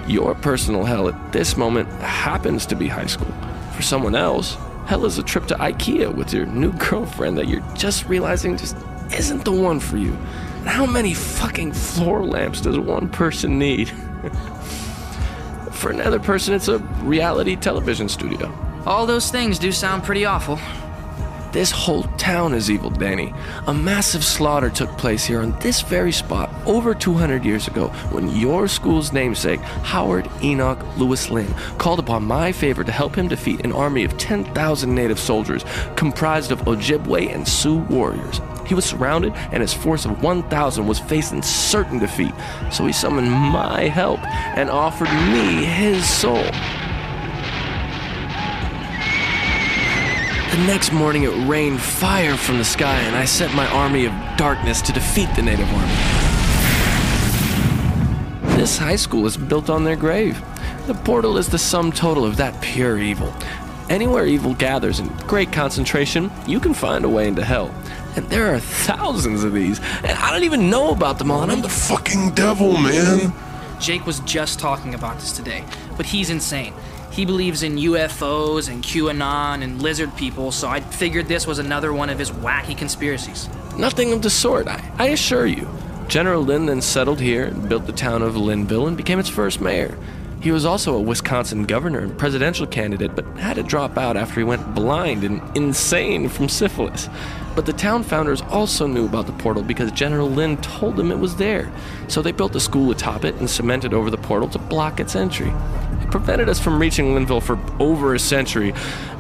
Your 0.07 0.35
personal 0.35 0.85
hell 0.85 1.07
at 1.09 1.33
this 1.33 1.57
moment 1.57 1.89
happens 2.01 2.65
to 2.67 2.75
be 2.75 2.87
high 2.87 3.05
school. 3.05 3.33
For 3.75 3.81
someone 3.81 4.15
else, 4.15 4.57
hell 4.85 5.05
is 5.05 5.17
a 5.17 5.23
trip 5.23 5.45
to 5.47 5.55
IKEA 5.55 6.13
with 6.13 6.33
your 6.33 6.45
new 6.45 6.71
girlfriend 6.89 7.37
that 7.37 7.47
you're 7.47 7.63
just 7.75 8.05
realizing 8.05 8.57
just 8.57 8.77
isn't 9.17 9.45
the 9.45 9.51
one 9.51 9.79
for 9.79 9.97
you. 9.97 10.13
And 10.59 10.67
how 10.67 10.85
many 10.85 11.13
fucking 11.13 11.73
floor 11.73 12.23
lamps 12.23 12.61
does 12.61 12.79
one 12.79 13.09
person 13.09 13.59
need? 13.59 13.91
for 15.83 15.91
another 15.91 16.17
person, 16.19 16.53
it's 16.53 16.69
a 16.69 16.77
reality 17.03 17.57
television 17.57 18.07
studio. 18.07 18.49
All 18.85 19.05
those 19.05 19.29
things 19.29 19.59
do 19.59 19.73
sound 19.73 20.05
pretty 20.05 20.23
awful. 20.23 20.57
This 21.51 21.71
whole 21.71 22.03
town 22.17 22.53
is 22.53 22.71
evil, 22.71 22.89
Danny. 22.89 23.33
A 23.67 23.73
massive 23.73 24.23
slaughter 24.23 24.69
took 24.69 24.89
place 24.97 25.25
here 25.25 25.41
on 25.41 25.59
this 25.59 25.81
very 25.81 26.13
spot 26.13 26.49
over 26.65 26.95
200 26.95 27.43
years 27.43 27.67
ago 27.67 27.89
when 28.11 28.29
your 28.29 28.69
school's 28.69 29.11
namesake, 29.11 29.59
Howard 29.59 30.31
Enoch 30.41 30.79
Lewis 30.97 31.29
Lynn, 31.29 31.53
called 31.77 31.99
upon 31.99 32.23
my 32.23 32.53
favor 32.53 32.85
to 32.85 32.91
help 32.91 33.15
him 33.15 33.27
defeat 33.27 33.65
an 33.65 33.73
army 33.73 34.05
of 34.05 34.17
10,000 34.17 34.95
native 34.95 35.19
soldiers 35.19 35.65
comprised 35.97 36.53
of 36.53 36.61
Ojibwe 36.61 37.35
and 37.35 37.45
Sioux 37.45 37.79
warriors. 37.89 38.39
He 38.65 38.73
was 38.75 38.85
surrounded, 38.85 39.33
and 39.51 39.61
his 39.61 39.73
force 39.73 40.05
of 40.05 40.21
1,000 40.23 40.87
was 40.87 40.99
facing 40.99 41.41
certain 41.41 41.99
defeat. 41.99 42.33
So 42.71 42.85
he 42.85 42.93
summoned 42.93 43.31
my 43.31 43.83
help 43.83 44.19
and 44.57 44.69
offered 44.69 45.11
me 45.31 45.65
his 45.65 46.07
soul. 46.07 46.43
The 50.51 50.67
next 50.67 50.91
morning, 50.91 51.23
it 51.23 51.47
rained 51.47 51.81
fire 51.81 52.37
from 52.37 52.59
the 52.59 52.63
sky, 52.63 52.99
and 52.99 53.15
I 53.15 53.25
sent 53.25 53.55
my 53.55 53.67
army 53.67 54.05
of 54.05 54.13
darkness 54.37 54.81
to 54.83 54.93
defeat 54.93 55.29
the 55.35 55.41
native 55.41 55.67
army. 55.73 56.23
This 58.55 58.77
high 58.77 58.97
school 58.97 59.25
is 59.25 59.35
built 59.35 59.69
on 59.69 59.83
their 59.83 59.95
grave. 59.95 60.39
The 60.85 60.93
portal 60.93 61.37
is 61.37 61.49
the 61.49 61.57
sum 61.57 61.91
total 61.91 62.23
of 62.23 62.37
that 62.37 62.61
pure 62.61 62.99
evil. 62.99 63.33
Anywhere 63.89 64.25
evil 64.25 64.53
gathers 64.53 64.99
in 64.99 65.07
great 65.27 65.51
concentration, 65.51 66.31
you 66.45 66.59
can 66.59 66.73
find 66.73 67.03
a 67.03 67.09
way 67.09 67.27
into 67.27 67.43
hell. 67.43 67.73
And 68.15 68.29
there 68.29 68.53
are 68.53 68.59
thousands 68.59 69.43
of 69.43 69.53
these, 69.53 69.79
and 69.79 70.17
I 70.17 70.31
don't 70.31 70.43
even 70.43 70.69
know 70.69 70.91
about 70.91 71.17
them 71.17 71.31
all, 71.31 71.41
and 71.41 71.51
I'm 71.51 71.61
the 71.61 71.69
fucking 71.69 72.31
devil, 72.31 72.73
man. 72.73 73.33
Jake 73.79 74.05
was 74.05 74.19
just 74.21 74.59
talking 74.59 74.93
about 74.93 75.19
this 75.19 75.31
today, 75.31 75.63
but 75.97 76.05
he's 76.05 76.29
insane. 76.29 76.73
He 77.11 77.25
believes 77.25 77.63
in 77.63 77.75
UFOs 77.75 78.69
and 78.69 78.83
QAnon 78.83 79.63
and 79.63 79.81
lizard 79.81 80.15
people, 80.15 80.51
so 80.51 80.67
I 80.67 80.79
figured 80.79 81.27
this 81.27 81.45
was 81.45 81.59
another 81.59 81.91
one 81.93 82.09
of 82.09 82.17
his 82.17 82.31
wacky 82.31 82.77
conspiracies. 82.77 83.49
Nothing 83.77 84.13
of 84.13 84.21
the 84.21 84.29
sort, 84.29 84.67
I, 84.67 84.83
I 84.97 85.07
assure 85.09 85.45
you. 85.45 85.67
General 86.07 86.43
Lynn 86.43 86.67
then 86.67 86.81
settled 86.81 87.19
here 87.19 87.45
and 87.45 87.67
built 87.67 87.85
the 87.87 87.93
town 87.93 88.21
of 88.21 88.35
Lynnville 88.35 88.87
and 88.87 88.95
became 88.95 89.19
its 89.19 89.29
first 89.29 89.61
mayor. 89.61 89.97
He 90.43 90.51
was 90.51 90.65
also 90.65 90.93
a 90.93 91.01
Wisconsin 91.01 91.63
governor 91.63 91.99
and 91.99 92.17
presidential 92.17 92.67
candidate, 92.67 93.15
but 93.15 93.25
had 93.37 93.53
to 93.53 93.63
drop 93.63 93.97
out 93.97 94.17
after 94.17 94.41
he 94.41 94.43
went 94.43 94.75
blind 94.75 95.23
and 95.23 95.41
insane 95.55 96.27
from 96.27 96.49
syphilis. 96.49 97.07
But 97.55 97.65
the 97.65 97.71
town 97.71 98.03
founders 98.03 98.41
also 98.49 98.85
knew 98.85 99.05
about 99.05 99.25
the 99.25 99.31
portal 99.31 99.63
because 99.63 99.89
General 99.93 100.29
Lynn 100.29 100.57
told 100.57 100.97
them 100.97 101.11
it 101.11 101.19
was 101.19 101.37
there. 101.37 101.71
So 102.09 102.21
they 102.21 102.33
built 102.33 102.57
a 102.57 102.59
school 102.59 102.91
atop 102.91 103.23
it 103.23 103.35
and 103.35 103.49
cemented 103.49 103.93
over 103.93 104.09
the 104.09 104.17
portal 104.17 104.49
to 104.49 104.59
block 104.59 104.99
its 104.99 105.15
entry. 105.15 105.53
It 106.13 106.17
prevented 106.17 106.47
us 106.47 106.59
from 106.59 106.79
reaching 106.79 107.15
Linville 107.15 107.41
for 107.41 107.57
over 107.79 108.13
a 108.13 108.19
century 108.19 108.71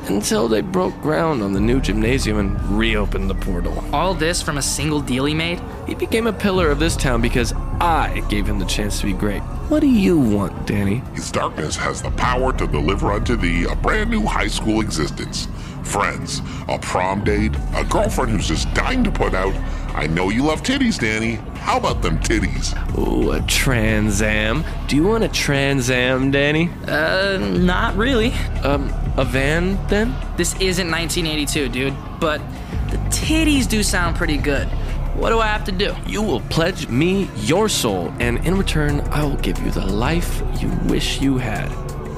until 0.09 0.47
they 0.47 0.61
broke 0.61 0.93
ground 1.01 1.41
on 1.41 1.51
the 1.51 1.59
new 1.59 1.81
gymnasium 1.81 2.37
and 2.37 2.77
reopened 2.77 3.31
the 3.31 3.35
portal. 3.35 3.83
All 3.91 4.13
this 4.13 4.43
from 4.43 4.59
a 4.59 4.61
single 4.61 5.01
deal 5.01 5.25
he 5.25 5.33
made? 5.33 5.59
He 5.87 5.95
became 5.95 6.27
a 6.27 6.33
pillar 6.33 6.69
of 6.69 6.77
this 6.77 6.95
town 6.95 7.19
because 7.19 7.51
I 7.81 8.23
gave 8.29 8.45
him 8.45 8.59
the 8.59 8.65
chance 8.65 8.99
to 8.99 9.07
be 9.07 9.13
great. 9.13 9.39
What 9.69 9.79
do 9.79 9.87
you 9.87 10.19
want, 10.19 10.67
Danny? 10.67 11.01
His 11.15 11.31
darkness 11.31 11.75
has 11.77 11.99
the 12.03 12.11
power 12.11 12.53
to 12.53 12.67
deliver 12.67 13.11
unto 13.11 13.37
thee 13.37 13.63
a 13.63 13.75
brand 13.75 14.11
new 14.11 14.23
high 14.23 14.45
school 14.45 14.79
existence. 14.79 15.47
Friends, 15.83 16.41
a 16.67 16.79
prom 16.79 17.23
date, 17.23 17.55
a 17.75 17.83
girlfriend 17.83 18.31
who's 18.31 18.47
just 18.47 18.73
dying 18.73 19.03
to 19.03 19.11
put 19.11 19.33
out. 19.33 19.53
I 19.95 20.07
know 20.07 20.29
you 20.29 20.43
love 20.43 20.63
titties, 20.63 20.99
Danny. 20.99 21.35
How 21.59 21.77
about 21.77 22.01
them 22.01 22.17
titties? 22.19 22.73
Ooh, 22.97 23.31
a 23.31 23.41
Trans 23.41 24.21
Am. 24.21 24.63
Do 24.87 24.95
you 24.95 25.03
want 25.03 25.23
a 25.23 25.27
Trans 25.27 25.91
Am, 25.91 26.31
Danny? 26.31 26.69
Uh, 26.87 27.37
not 27.37 27.95
really. 27.95 28.33
Um, 28.63 28.91
a 29.17 29.23
van 29.25 29.77
then? 29.87 30.15
This 30.35 30.53
isn't 30.59 30.89
1982, 30.89 31.69
dude, 31.69 31.93
but 32.19 32.41
the 32.89 32.97
titties 33.09 33.69
do 33.69 33.83
sound 33.83 34.15
pretty 34.15 34.37
good. 34.37 34.67
What 35.15 35.29
do 35.29 35.39
I 35.39 35.47
have 35.47 35.63
to 35.65 35.71
do? 35.71 35.95
You 36.07 36.23
will 36.23 36.41
pledge 36.41 36.87
me 36.87 37.29
your 37.35 37.69
soul, 37.69 38.11
and 38.19 38.43
in 38.47 38.57
return, 38.57 39.01
I 39.11 39.23
will 39.23 39.37
give 39.37 39.59
you 39.59 39.69
the 39.69 39.85
life 39.85 40.41
you 40.59 40.69
wish 40.85 41.21
you 41.21 41.37
had. 41.37 41.69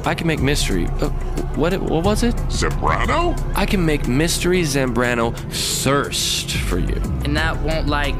I 0.06 0.14
can 0.14 0.28
make 0.28 0.40
mystery. 0.40 0.86
Uh, 1.02 1.10
what? 1.56 1.74
What 1.82 2.04
was 2.04 2.24
it? 2.24 2.36
Zambrano? 2.50 3.36
I 3.56 3.66
can 3.66 3.86
make 3.86 4.08
mystery 4.08 4.62
Zambrano 4.62 5.36
thirst 5.84 6.52
for 6.52 6.78
you. 6.78 7.02
And 7.24 7.36
that 7.36 7.58
won't 7.62 7.88
like 7.88 8.16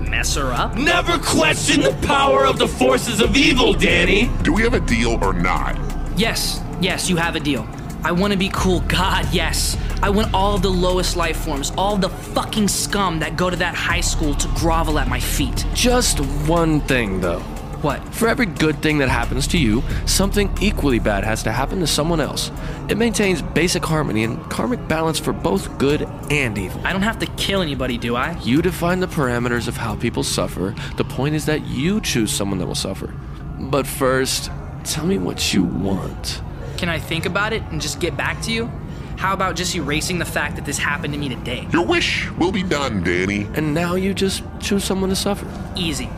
mess 0.00 0.34
her 0.36 0.52
up. 0.52 0.76
Never 0.76 1.18
question 1.18 1.80
the 1.80 1.96
power 2.06 2.44
of 2.44 2.58
the 2.58 2.68
forces 2.68 3.20
of 3.20 3.36
evil, 3.36 3.72
Danny. 3.72 4.30
Do 4.42 4.52
we 4.52 4.62
have 4.62 4.74
a 4.74 4.80
deal 4.80 5.22
or 5.24 5.32
not? 5.32 5.78
Yes, 6.16 6.60
yes, 6.80 7.08
you 7.08 7.16
have 7.16 7.36
a 7.36 7.40
deal. 7.40 7.66
I 8.04 8.12
want 8.12 8.32
to 8.34 8.38
be 8.38 8.50
cool. 8.52 8.80
God, 8.80 9.26
yes. 9.32 9.78
I 10.02 10.10
want 10.10 10.34
all 10.34 10.58
the 10.58 10.68
lowest 10.68 11.16
life 11.16 11.38
forms, 11.38 11.72
all 11.78 11.96
the 11.96 12.10
fucking 12.10 12.68
scum 12.68 13.18
that 13.20 13.38
go 13.38 13.48
to 13.48 13.56
that 13.56 13.74
high 13.74 14.02
school 14.02 14.34
to 14.34 14.48
grovel 14.48 14.98
at 14.98 15.08
my 15.08 15.18
feet. 15.18 15.64
Just 15.72 16.20
one 16.46 16.82
thing, 16.82 17.22
though. 17.22 17.42
What? 17.84 18.02
For 18.14 18.28
every 18.28 18.46
good 18.46 18.80
thing 18.80 18.96
that 19.00 19.10
happens 19.10 19.46
to 19.48 19.58
you, 19.58 19.82
something 20.06 20.50
equally 20.58 20.98
bad 20.98 21.22
has 21.22 21.42
to 21.42 21.52
happen 21.52 21.80
to 21.80 21.86
someone 21.86 22.18
else. 22.18 22.50
It 22.88 22.96
maintains 22.96 23.42
basic 23.42 23.84
harmony 23.84 24.24
and 24.24 24.42
karmic 24.50 24.88
balance 24.88 25.18
for 25.18 25.34
both 25.34 25.76
good 25.76 26.08
and 26.30 26.56
evil. 26.56 26.80
I 26.82 26.94
don't 26.94 27.02
have 27.02 27.18
to 27.18 27.26
kill 27.36 27.60
anybody, 27.60 27.98
do 27.98 28.16
I? 28.16 28.38
You 28.40 28.62
define 28.62 29.00
the 29.00 29.06
parameters 29.06 29.68
of 29.68 29.76
how 29.76 29.96
people 29.96 30.22
suffer. 30.22 30.74
The 30.96 31.04
point 31.04 31.34
is 31.34 31.44
that 31.44 31.66
you 31.66 32.00
choose 32.00 32.32
someone 32.32 32.58
that 32.60 32.66
will 32.66 32.74
suffer. 32.74 33.12
But 33.58 33.86
first, 33.86 34.50
tell 34.84 35.04
me 35.04 35.18
what 35.18 35.52
you 35.52 35.64
want. 35.64 36.40
Can 36.78 36.88
I 36.88 36.98
think 36.98 37.26
about 37.26 37.52
it 37.52 37.60
and 37.64 37.82
just 37.82 38.00
get 38.00 38.16
back 38.16 38.40
to 38.44 38.50
you? 38.50 38.72
How 39.18 39.34
about 39.34 39.56
just 39.56 39.74
erasing 39.76 40.18
the 40.18 40.24
fact 40.24 40.56
that 40.56 40.64
this 40.64 40.78
happened 40.78 41.12
to 41.12 41.20
me 41.20 41.28
today? 41.28 41.68
Your 41.70 41.84
wish 41.84 42.30
will 42.38 42.50
be 42.50 42.62
done, 42.62 43.04
Danny. 43.04 43.46
And 43.52 43.74
now 43.74 43.94
you 43.94 44.14
just 44.14 44.42
choose 44.58 44.84
someone 44.84 45.10
to 45.10 45.16
suffer. 45.16 45.46
Easy. 45.76 46.08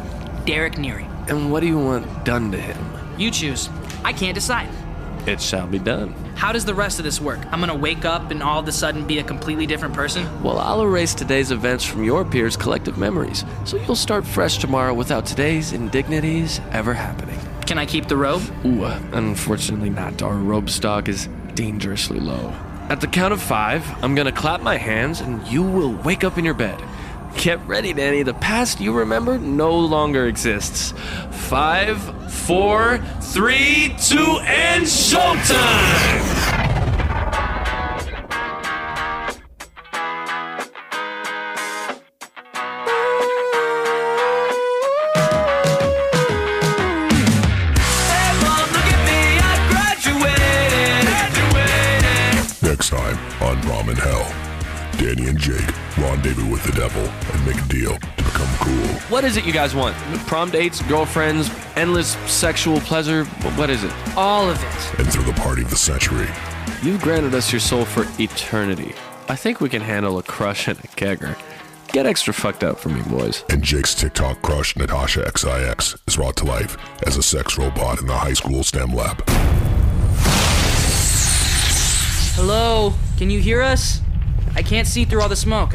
Derek 0.45 0.75
Neary. 0.75 1.16
And 1.29 1.51
what 1.51 1.61
do 1.61 1.67
you 1.67 1.79
want 1.79 2.25
done 2.25 2.53
to 2.53 2.59
him? 2.59 2.79
You 3.19 3.31
choose. 3.31 3.69
I 4.05 4.13
can't 4.13 4.35
decide. 4.35 4.69
It 5.27 5.41
shall 5.41 5.67
be 5.67 5.81
done. 5.81 6.15
How 6.37 6.53
does 6.53 6.65
the 6.65 6.75
rest 6.75 6.99
of 6.99 7.05
this 7.05 7.21
work? 7.21 7.41
I'm 7.51 7.59
gonna 7.59 7.75
wake 7.75 8.05
up 8.05 8.31
and 8.31 8.43
all 8.43 8.61
of 8.61 8.69
a 8.69 8.73
sudden 8.73 9.07
be 9.07 9.19
a 9.19 9.25
completely 9.25 9.67
different 9.67 9.93
person? 9.93 10.25
Well, 10.43 10.59
I'll 10.59 10.83
erase 10.83 11.15
today's 11.15 11.51
events 11.51 11.85
from 11.85 12.05
your 12.05 12.25
peers' 12.25 12.57
collective 12.57 12.97
memories, 12.97 13.45
so 13.65 13.77
you'll 13.77 13.97
start 13.97 14.25
fresh 14.25 14.59
tomorrow 14.59 14.95
without 14.95 15.27
today's 15.27 15.73
indignities 15.73 16.61
ever 16.71 16.95
happening. 16.95 17.41
Can 17.67 17.79
I 17.79 17.87
keep 17.87 18.07
the 18.07 18.17
robe? 18.17 18.43
Ooh, 18.65 18.85
uh, 18.85 19.01
unfortunately 19.13 19.91
not. 19.91 20.23
Our 20.23 20.37
robe 20.37 20.71
stock 20.71 21.09
is 21.09 21.29
dangerously 21.55 22.21
low. 22.21 22.55
At 22.89 23.01
the 23.01 23.09
count 23.09 23.33
of 23.33 23.43
five, 23.43 23.85
I'm 24.05 24.15
gonna 24.15 24.31
clap 24.31 24.61
my 24.61 24.77
hands 24.77 25.21
and 25.21 25.45
you 25.49 25.65
will 25.65 25.93
wake 26.05 26.23
up 26.23 26.39
in 26.39 26.45
your 26.45 26.55
bed. 26.55 26.81
Get 27.37 27.65
ready, 27.67 27.93
Danny. 27.93 28.23
The 28.23 28.35
past 28.35 28.81
you 28.81 28.93
remember 28.93 29.39
no 29.39 29.79
longer 29.79 30.27
exists. 30.27 30.93
Five, 31.31 32.01
four, 32.33 32.99
three, 33.21 33.95
two, 34.03 34.39
and 34.43 34.85
showtime! 34.85 36.57
Next 52.63 52.89
time 52.89 53.19
on 53.43 53.63
Prom 53.63 53.91
in 53.91 53.97
Hell, 53.97 54.35
Danny 54.99 55.29
and 55.29 55.39
Jake 55.39 55.86
rendezvous 55.99 56.51
with 56.51 56.63
the 56.65 56.73
devil 56.73 57.03
and 57.03 57.47
make 57.47 57.57
a 57.57 57.69
deal 57.69 57.99
to 57.99 58.23
become 58.23 58.49
cool. 58.59 58.87
What 59.09 59.25
is 59.25 59.37
it 59.37 59.45
you 59.45 59.53
guys 59.53 59.75
want? 59.75 59.97
Prom 60.27 60.51
dates, 60.51 60.83
girlfriends, 60.83 61.51
endless 61.77 62.17
sexual 62.31 62.81
pleasure? 62.81 63.25
What 63.57 63.71
is 63.71 63.85
it? 63.85 63.93
All 64.17 64.49
of 64.49 64.63
it. 64.63 65.01
And 65.01 65.13
through 65.13 65.25
the 65.25 65.33
party 65.35 65.63
of 65.63 65.71
the 65.71 65.77
century. 65.77 66.29
You've 66.83 67.03
granted 67.03 67.35
us 67.35 67.53
your 67.53 67.61
soul 67.61 67.85
for 67.85 68.07
eternity. 68.21 68.95
I 69.29 69.37
think 69.37 69.61
we 69.61 69.69
can 69.69 69.83
handle 69.83 70.19
a 70.19 70.23
crush 70.23 70.69
and 70.69 70.79
a 70.79 70.89
kegger. 70.89 71.37
Get 71.93 72.07
extra 72.07 72.35
fucked 72.35 72.63
up 72.63 72.79
for 72.79 72.91
me, 72.91 73.03
boys. 73.03 73.45
And 73.49 73.63
Jake's 73.63 73.95
TikTok 73.95 74.43
crush, 74.43 74.77
Natasha 74.77 75.31
XIX, 75.37 75.97
is 76.07 76.17
brought 76.17 76.37
to 76.37 76.45
life 76.45 76.77
as 77.07 77.17
a 77.17 77.23
sex 77.23 77.57
robot 77.57 78.01
in 78.01 78.07
the 78.07 78.17
high 78.17 78.35
school 78.35 78.63
STEM 78.63 78.93
lab. 78.93 79.23
Hello? 82.35 82.93
Can 83.17 83.31
you 83.31 83.41
hear 83.41 83.63
us? 83.63 84.03
I 84.55 84.63
can't 84.63 84.87
see 84.87 85.05
through 85.05 85.23
all 85.23 85.29
the 85.29 85.37
smoke. 85.37 85.75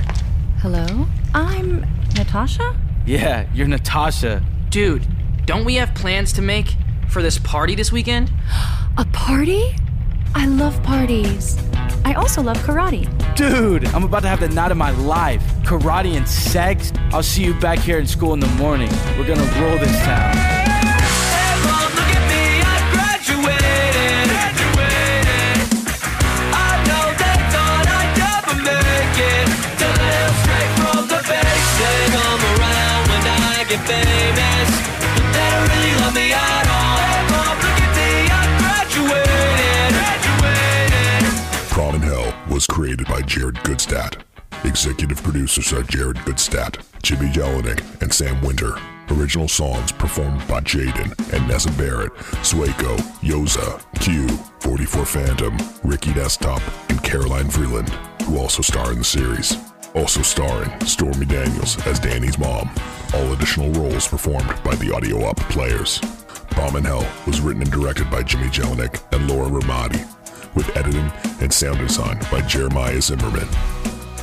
Hello? 0.60 1.08
I'm 1.34 1.82
Natasha? 2.16 2.76
Yeah, 3.06 3.48
you're 3.54 3.68
Natasha. 3.68 4.44
Dude, 4.70 5.08
don't 5.46 5.66
we 5.66 5.76
have 5.76 5.94
plans 5.96 6.32
to 6.34 6.42
make 6.42 6.76
for 7.10 7.22
this 7.22 7.38
party 7.38 7.76
this 7.76 7.92
weekend? 7.92 8.32
A 8.98 9.06
party? 9.06 9.76
I 10.36 10.46
love 10.46 10.82
parties. 10.84 11.58
I 12.06 12.14
also 12.14 12.42
love 12.42 12.58
karate. 12.58 13.08
Dude, 13.36 13.86
I'm 13.88 14.04
about 14.04 14.22
to 14.24 14.28
have 14.30 14.40
the 14.40 14.50
night 14.50 14.72
of 14.72 14.78
my 14.78 14.92
life. 14.92 15.44
Karate 15.64 16.16
and 16.16 16.28
sex. 16.28 16.92
I'll 17.12 17.24
see 17.24 17.44
you 17.44 17.54
back 17.56 17.80
here 17.80 18.00
in 18.00 18.08
school 18.08 18.34
in 18.34 18.40
the 18.40 18.48
morning. 18.48 18.90
We're 19.18 19.28
gonna 19.28 19.62
roll 19.62 19.78
this 19.78 19.98
town. 20.04 20.61
Was 42.52 42.68
created 42.68 43.08
by 43.08 43.22
Jared 43.22 43.56
Gutstadt. 43.64 44.24
Executive 44.66 45.24
producers 45.24 45.72
are 45.72 45.84
Jared 45.84 46.18
Gutstadt, 46.18 46.84
Jimmy 47.02 47.28
Jellinek, 47.32 48.02
and 48.02 48.14
Sam 48.14 48.42
Winter. 48.42 48.74
Original 49.10 49.48
songs 49.48 49.94
performed 49.94 50.46
by 50.50 50.60
Jaden 50.60 51.18
and 51.34 51.48
Nessa 51.48 51.72
Barrett, 51.72 52.14
Sueco, 52.44 52.98
Yoza, 53.22 53.82
Q, 54.02 54.28
44 54.60 55.06
Phantom, 55.06 55.58
Ricky 55.86 56.14
Desktop, 56.14 56.62
and 56.90 57.02
Caroline 57.02 57.50
Freeland, 57.50 57.88
who 58.24 58.38
also 58.38 58.62
star 58.62 58.92
in 58.92 58.98
the 58.98 59.04
series. 59.06 59.56
Also 59.96 60.22
starring 60.22 60.78
Stormy 60.82 61.26
Daniels 61.26 61.82
as 61.88 62.02
Danny's 62.02 62.38
mom. 62.38 62.70
All 63.14 63.32
additional 63.32 63.72
roles 63.72 64.10
performed 64.10 64.62
by 64.62 64.76
the 64.76 64.94
Audio 64.94 65.22
Up 65.26 65.38
players. 65.50 66.02
Prom 66.50 66.76
in 66.76 66.84
Hell 66.84 67.08
was 67.26 67.40
written 67.40 67.62
and 67.62 67.72
directed 67.72 68.12
by 68.12 68.24
Jimmy 68.24 68.48
Jellinek 68.48 69.02
and 69.14 69.30
Laura 69.30 69.50
Ramadi, 69.50 70.06
with 70.56 70.76
editing 70.78 71.12
and 71.42 71.52
sound 71.52 71.80
design 71.80 72.20
by 72.32 72.42
Jeremiah 72.42 73.02
Zimmerman. 73.02 73.48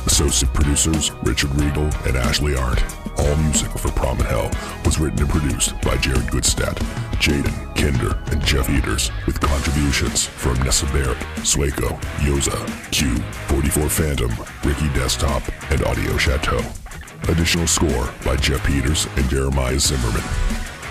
Associate 0.05 0.51
producers 0.53 1.11
Richard 1.23 1.53
Regal 1.55 1.89
and 2.05 2.15
Ashley 2.15 2.55
Arndt. 2.55 2.83
All 3.17 3.35
music 3.37 3.69
for 3.71 3.91
Prom 3.91 4.19
in 4.19 4.25
Hell 4.25 4.49
was 4.85 4.99
written 4.99 5.19
and 5.19 5.29
produced 5.29 5.79
by 5.81 5.97
Jared 5.97 6.27
Gutstadt, 6.27 6.75
Jaden, 7.19 7.75
Kinder, 7.75 8.17
and 8.31 8.43
Jeff 8.45 8.67
Peters, 8.67 9.11
with 9.25 9.39
contributions 9.41 10.25
from 10.25 10.53
Nessa 10.63 10.85
Barrett, 10.87 11.17
Sueco, 11.43 11.99
Yoza, 12.21 12.57
Q, 12.91 13.15
44 13.47 13.89
Phantom, 13.89 14.31
Ricky 14.63 14.87
Desktop, 14.93 15.43
and 15.71 15.83
Audio 15.83 16.17
Chateau. 16.17 16.61
Additional 17.27 17.67
score 17.67 18.09
by 18.25 18.35
Jeff 18.37 18.65
Peters 18.65 19.07
and 19.17 19.29
Jeremiah 19.29 19.79
Zimmerman. 19.79 20.23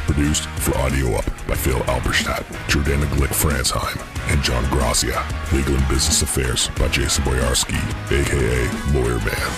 Produced 0.09 0.49
for 0.61 0.77
Audio 0.79 1.15
Up 1.17 1.27
by 1.47 1.55
Phil 1.55 1.79
Alberstadt, 1.81 2.43
Jordana 2.67 3.05
Glick 3.15 3.29
Fransheim, 3.29 4.01
and 4.33 4.43
John 4.43 4.65
Gracia. 4.71 5.23
Legal 5.53 5.77
and 5.77 5.87
Business 5.87 6.23
Affairs 6.23 6.69
by 6.79 6.89
Jason 6.89 7.23
Boyarski, 7.25 7.77
aka 8.11 8.99
Lawyer 8.99 9.19
Man. 9.19 9.51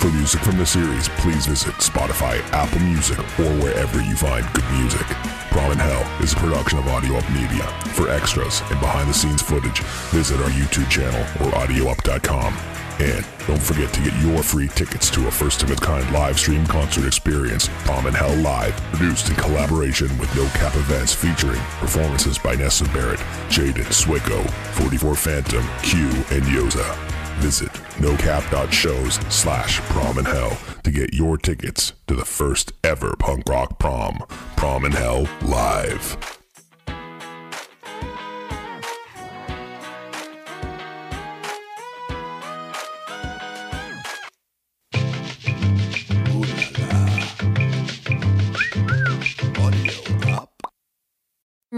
For 0.00 0.08
music 0.08 0.40
from 0.40 0.56
the 0.56 0.64
series, 0.64 1.10
please 1.20 1.46
visit 1.46 1.74
Spotify, 1.74 2.40
Apple 2.52 2.80
Music, 2.80 3.18
or 3.38 3.52
wherever 3.60 4.00
you 4.00 4.16
find 4.16 4.50
good 4.54 4.64
music. 4.80 5.06
Prom 5.50 5.72
in 5.72 5.78
Hell 5.78 6.22
is 6.22 6.32
a 6.32 6.36
production 6.36 6.78
of 6.78 6.88
Audio 6.88 7.16
Up 7.16 7.30
Media. 7.30 7.66
For 7.92 8.08
extras 8.08 8.62
and 8.70 8.80
behind 8.80 9.10
the 9.10 9.14
scenes 9.14 9.42
footage, 9.42 9.80
visit 10.10 10.40
our 10.40 10.50
YouTube 10.50 10.88
channel 10.88 11.20
or 11.44 11.52
audioup.com. 11.52 12.77
And 13.00 13.24
don't 13.46 13.62
forget 13.62 13.92
to 13.94 14.02
get 14.02 14.14
your 14.20 14.42
free 14.42 14.68
tickets 14.68 15.08
to 15.10 15.28
a 15.28 15.30
first 15.30 15.62
of 15.62 15.70
its 15.70 15.80
kind 15.80 16.10
live 16.12 16.38
stream 16.38 16.66
concert 16.66 17.06
experience, 17.06 17.68
Prom 17.84 18.06
in 18.06 18.14
Hell 18.14 18.34
Live, 18.36 18.76
produced 18.92 19.28
in 19.28 19.36
collaboration 19.36 20.08
with 20.18 20.34
No 20.34 20.46
Cap 20.48 20.74
Events 20.74 21.14
featuring 21.14 21.60
performances 21.78 22.38
by 22.38 22.54
Nessa 22.56 22.84
Barrett, 22.86 23.20
Jaden 23.48 23.86
Swicko, 23.86 24.48
44 24.74 25.14
Phantom, 25.14 25.64
Q, 25.82 26.06
and 26.30 26.44
Yoza. 26.44 26.96
Visit 27.38 27.72
nocap.shows 27.98 29.14
slash 29.32 29.80
prom 29.82 30.18
in 30.18 30.24
hell 30.24 30.58
to 30.82 30.90
get 30.90 31.14
your 31.14 31.38
tickets 31.38 31.92
to 32.08 32.14
the 32.14 32.24
first 32.24 32.72
ever 32.82 33.14
punk 33.16 33.48
rock 33.48 33.78
prom, 33.78 34.18
Prom 34.56 34.84
in 34.84 34.92
Hell 34.92 35.28
Live. 35.42 36.37